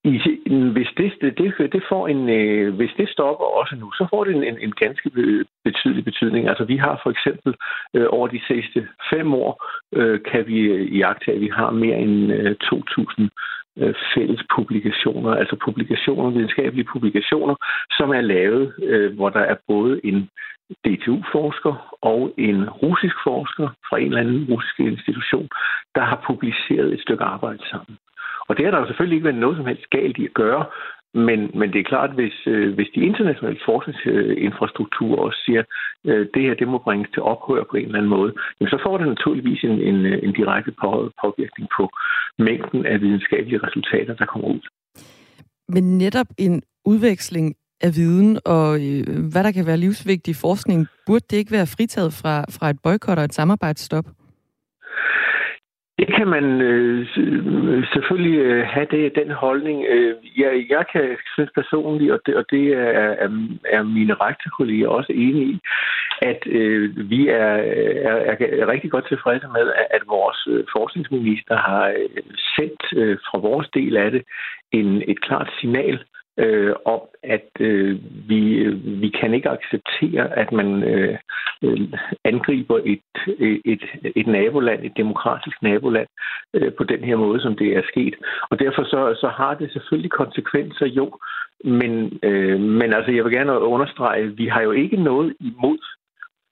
[0.04, 0.20] I,
[0.72, 4.36] hvis det, det, det får en, øh, hvis det stopper også nu, så får det
[4.36, 5.12] en, en, en ganske
[5.64, 6.48] betydelig betydning.
[6.48, 7.56] Altså vi har for eksempel
[7.94, 11.98] øh, over de sidste fem år, øh, kan vi øh, i at vi har mere
[11.98, 12.56] end øh,
[13.78, 17.56] øh, fælles publikationer, altså publikationer, videnskabelige publikationer,
[17.92, 20.30] som er lavet, øh, hvor der er både en
[20.86, 25.48] DTU-forsker og en russisk forsker fra en eller anden russisk institution,
[25.96, 27.98] der har publiceret et stykke arbejde sammen.
[28.50, 30.66] Og det har der jo selvfølgelig ikke været noget som helst galt i at gøre,
[31.14, 35.64] men, men det er klart, hvis, øh, hvis de internationale forskningsinfrastrukturer også siger,
[36.06, 38.80] øh, det her det må bringes til ophør på en eller anden måde, jamen, så
[38.86, 40.72] får det naturligvis en, en, øh, en direkte
[41.22, 41.84] påvirkning på
[42.40, 44.62] mængden af videnskabelige resultater, der kommer ud.
[45.70, 51.26] Men netop en udveksling af viden og øh, hvad der kan være livsvigtig forskning, burde
[51.30, 54.06] det ikke være fritaget fra, fra et boykot og et samarbejdsstop?
[56.00, 59.86] Det kan man øh, øh, selvfølgelig øh, have det, den holdning.
[59.90, 62.90] Øh, jeg, jeg kan synes personligt, og det, og det er,
[63.24, 63.30] er,
[63.66, 65.60] er mine rektorkolleger også enige i,
[66.22, 67.54] at øh, vi er,
[68.30, 72.24] er, er rigtig godt tilfredse med, at vores øh, forskningsminister har øh,
[72.56, 74.24] sendt øh, fra vores del af det
[74.72, 76.00] en, et klart signal
[76.40, 78.42] øh, om, at øh, vi,
[79.04, 81.18] vi kan ikke acceptere, at man øh,
[81.64, 81.80] øh
[82.24, 83.84] angriber et, øh, et,
[84.16, 86.08] et naboland, et demokratisk naboland,
[86.54, 88.16] øh, på den her måde, som det er sket.
[88.50, 91.18] Og derfor så, så har det selvfølgelig konsekvenser, jo.
[91.64, 95.80] Men, øh, men altså, jeg vil gerne understrege, at vi har jo ikke noget imod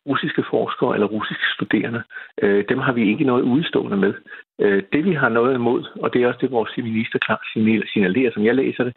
[0.08, 2.02] russiske forskere eller russiske studerende.
[2.44, 4.14] Øh, dem har vi ikke noget udstående med.
[4.62, 7.44] Øh, det vi har noget imod, og det er også det, vores minister klart
[7.94, 8.94] signalerer, som jeg læser det,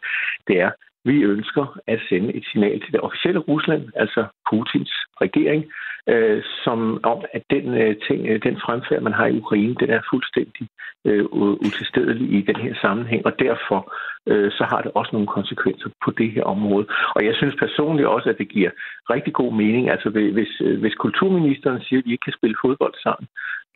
[0.47, 0.71] det er,
[1.05, 5.65] vi ønsker at sende et signal til det officielle Rusland, altså Putins regering,
[6.07, 9.89] øh, som om, at den, øh, ting, øh, den fremfærd, man har i Ukraine, den
[9.89, 10.67] er fuldstændig
[11.05, 11.25] øh,
[11.67, 13.93] utilstedelig i den her sammenhæng, og derfor
[14.29, 16.85] øh, så har det også nogle konsekvenser på det her område.
[17.15, 18.71] Og jeg synes personligt også, at det giver
[19.09, 19.89] rigtig god mening.
[19.89, 23.27] Altså hvis, øh, hvis kulturministeren siger, at vi ikke kan spille fodbold sammen,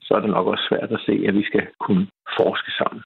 [0.01, 2.07] så er det nok også svært at se, at vi skal kunne
[2.37, 3.01] forske sammen.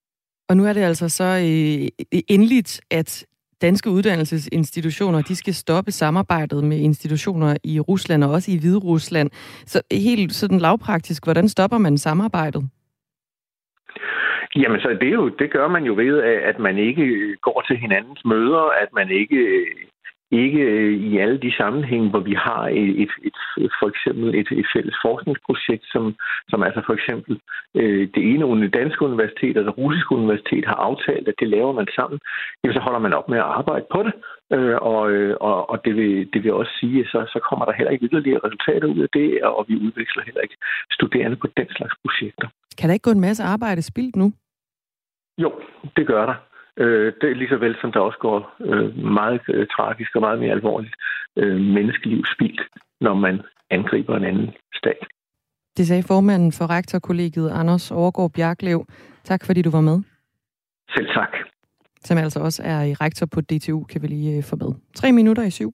[0.50, 3.26] Og nu er det altså så øh, endeligt, at
[3.62, 9.30] danske uddannelsesinstitutioner, de skal stoppe samarbejdet med institutioner i Rusland og også i Hvide Rusland.
[9.66, 12.70] Så helt sådan lavpraktisk, hvordan stopper man samarbejdet?
[14.56, 17.78] Jamen, så det, er jo, det gør man jo ved, at man ikke går til
[17.78, 19.66] hinandens møder, at man ikke
[20.32, 24.48] ikke øh, i alle de sammenhænge, hvor vi har et, et, et for eksempel et,
[24.52, 26.16] et fælles forskningsprojekt, som,
[26.50, 27.40] som altså for eksempel
[27.76, 31.88] øh, det ene danske universitet og det russiske universitet har aftalt, at det laver man
[31.96, 32.20] sammen,
[32.64, 34.14] jamen så holder man op med at arbejde på det,
[34.54, 37.66] øh, og, øh, og, og det, vil, det vil også sige, at så, så kommer
[37.66, 40.58] der heller ikke yderligere resultater ud af det, og vi udveksler heller ikke
[40.92, 42.48] studerende på den slags projekter.
[42.78, 44.28] Kan der ikke gå en masse arbejde spildt nu?
[45.38, 45.52] Jo,
[45.98, 46.49] det gør der.
[46.80, 50.22] Øh, det er lige så vel, som der også går øh, meget øh, tragisk og
[50.22, 50.96] meget mere alvorligt
[51.36, 52.62] øh, menneskeliv spildt,
[53.02, 55.04] når man angriber en anden stat.
[55.78, 58.86] Det sagde formanden for rektorkollegiet, Anders Overgaard Bjarklev.
[59.24, 60.00] Tak fordi du var med.
[60.96, 61.34] Selv tak.
[62.02, 64.72] Som altså også er i rektor på DTU, kan vi lige øh, få med.
[64.96, 65.74] Tre minutter i syv.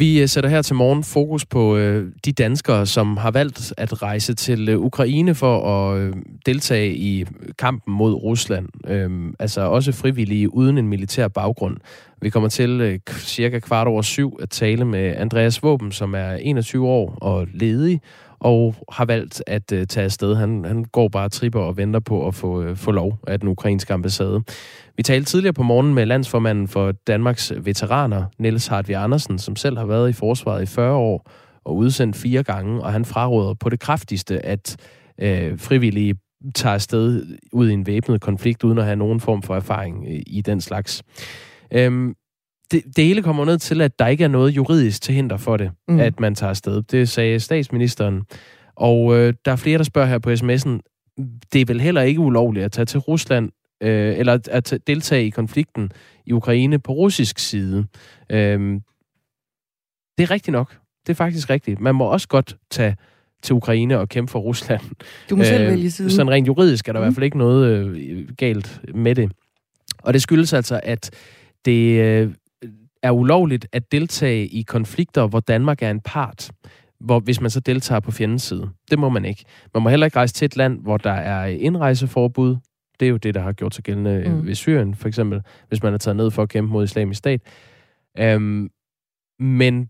[0.00, 4.02] Vi øh, sætter her til morgen fokus på øh, de danskere, som har valgt at
[4.02, 6.14] rejse til øh, Ukraine for at øh,
[6.46, 7.24] deltage i
[7.58, 8.68] kampen mod Rusland.
[8.86, 11.76] Øh, altså også frivillige uden en militær baggrund.
[12.22, 16.32] Vi kommer til øh, cirka kvart over syv at tale med Andreas Våben, som er
[16.34, 18.00] 21 år og ledig,
[18.40, 20.34] og har valgt at øh, tage afsted.
[20.34, 23.48] Han, han går bare tripper og venter på at få, øh, få lov af den
[23.48, 24.42] ukrainske ambassade.
[24.96, 29.78] Vi talte tidligere på morgen med landsformanden for Danmarks veteraner, Niels Hartvig Andersen, som selv
[29.78, 31.30] har været i forsvaret i 40 år
[31.64, 34.76] og udsendt fire gange, og han fraråder på det kraftigste, at
[35.18, 36.14] øh, frivillige
[36.54, 40.22] tager afsted ud i en væbnet konflikt, uden at have nogen form for erfaring øh,
[40.26, 41.02] i den slags.
[41.72, 42.14] Øhm,
[42.70, 45.56] det, det hele kommer ned til, at der ikke er noget juridisk til hinder for
[45.56, 46.00] det, mm.
[46.00, 46.82] at man tager afsted.
[46.82, 48.22] Det sagde statsministeren.
[48.76, 50.80] Og øh, der er flere, der spørger her på sms'en,
[51.52, 53.50] det er vel heller ikke ulovligt at tage til Rusland,
[53.82, 55.92] øh, eller at deltage i konflikten
[56.26, 57.86] i Ukraine på russisk side.
[58.30, 58.80] Øh,
[60.18, 60.76] det er rigtigt nok.
[61.06, 61.80] Det er faktisk rigtigt.
[61.80, 62.96] Man må også godt tage
[63.42, 64.80] til Ukraine og kæmpe for Rusland.
[65.30, 66.10] Du må selv øh, vælge side.
[66.10, 67.04] Sådan rent juridisk er der mm.
[67.04, 69.32] i hvert fald ikke noget øh, galt med det.
[69.98, 71.10] Og det skyldes altså, at
[71.64, 72.30] det øh,
[73.02, 76.50] er ulovligt at deltage i konflikter, hvor Danmark er en part,
[77.00, 78.70] hvor, hvis man så deltager på fjendens side.
[78.90, 79.44] Det må man ikke.
[79.74, 82.56] Man må heller ikke rejse til et land, hvor der er indrejseforbud.
[83.00, 84.46] Det er jo det, der har gjort sig gældende øh, mm.
[84.46, 87.40] ved Syrien, for eksempel, hvis man er taget ned for at kæmpe mod islamisk stat.
[88.18, 88.70] Øhm,
[89.38, 89.88] men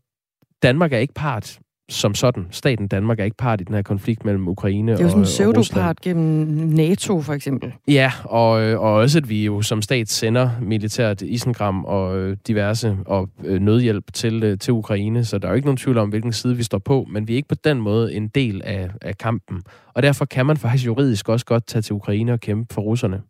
[0.63, 1.59] Danmark er ikke part,
[1.91, 2.47] som sådan.
[2.51, 5.11] Staten Danmark er ikke part i den her konflikt mellem Ukraine og Det er jo
[5.11, 7.73] sådan en pseudopart gennem NATO, for eksempel.
[7.89, 12.37] Ja, og, øh, og også, at vi jo som stat sender militært isengram og øh,
[12.47, 16.09] diverse og øh, nødhjælp til, til Ukraine, så der er jo ikke nogen tvivl om,
[16.09, 18.91] hvilken side vi står på, men vi er ikke på den måde en del af,
[19.03, 19.63] af kampen.
[19.95, 23.23] Og derfor kan man faktisk juridisk også godt tage til Ukraine og kæmpe for russerne.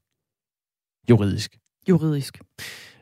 [1.11, 1.57] Juridisk.
[1.89, 2.41] Juridisk.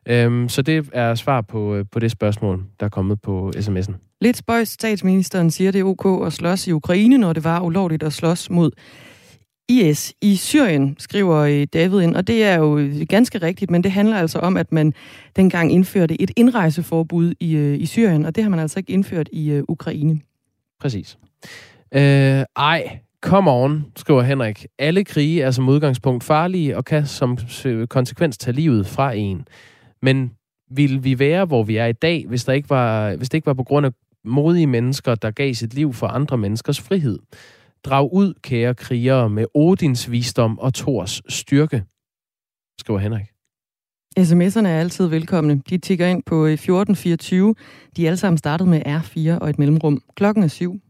[0.09, 3.93] Øhm, så det er svar på, på det spørgsmål, der er kommet på sms'en.
[4.21, 8.03] Lidt spøjs statsministeren siger, det er ok at slås i Ukraine, når det var ulovligt
[8.03, 8.71] at slås mod
[9.69, 13.93] IS i Syrien, skriver øh, David ind, og det er jo ganske rigtigt, men det
[13.93, 14.93] handler altså om, at man
[15.37, 19.29] dengang indførte et indrejseforbud i, øh, i Syrien, og det har man altså ikke indført
[19.33, 20.21] i uh, Ukraine.
[20.81, 21.19] Præcis.
[21.95, 24.67] Øh, ej, come on, skriver Henrik.
[24.79, 27.39] Alle krige er som udgangspunkt farlige og kan som
[27.89, 29.47] konsekvens tage livet fra en.
[30.03, 30.33] Men
[30.71, 33.47] vil vi være, hvor vi er i dag, hvis, der ikke var, hvis det ikke
[33.47, 33.93] var på grund af
[34.25, 37.19] modige mennesker, der gav sit liv for andre menneskers frihed?
[37.85, 41.85] Drag ud, kære krigere, med Odins visdom og Tors styrke,
[42.81, 43.27] skriver Henrik.
[44.19, 45.63] SMS'erne er altid velkomne.
[45.71, 47.55] De tigger ind på øh, 1424.
[47.97, 50.03] De er alle sammen startet med R4 og et mellemrum.
[50.17, 50.81] Klokken er syv.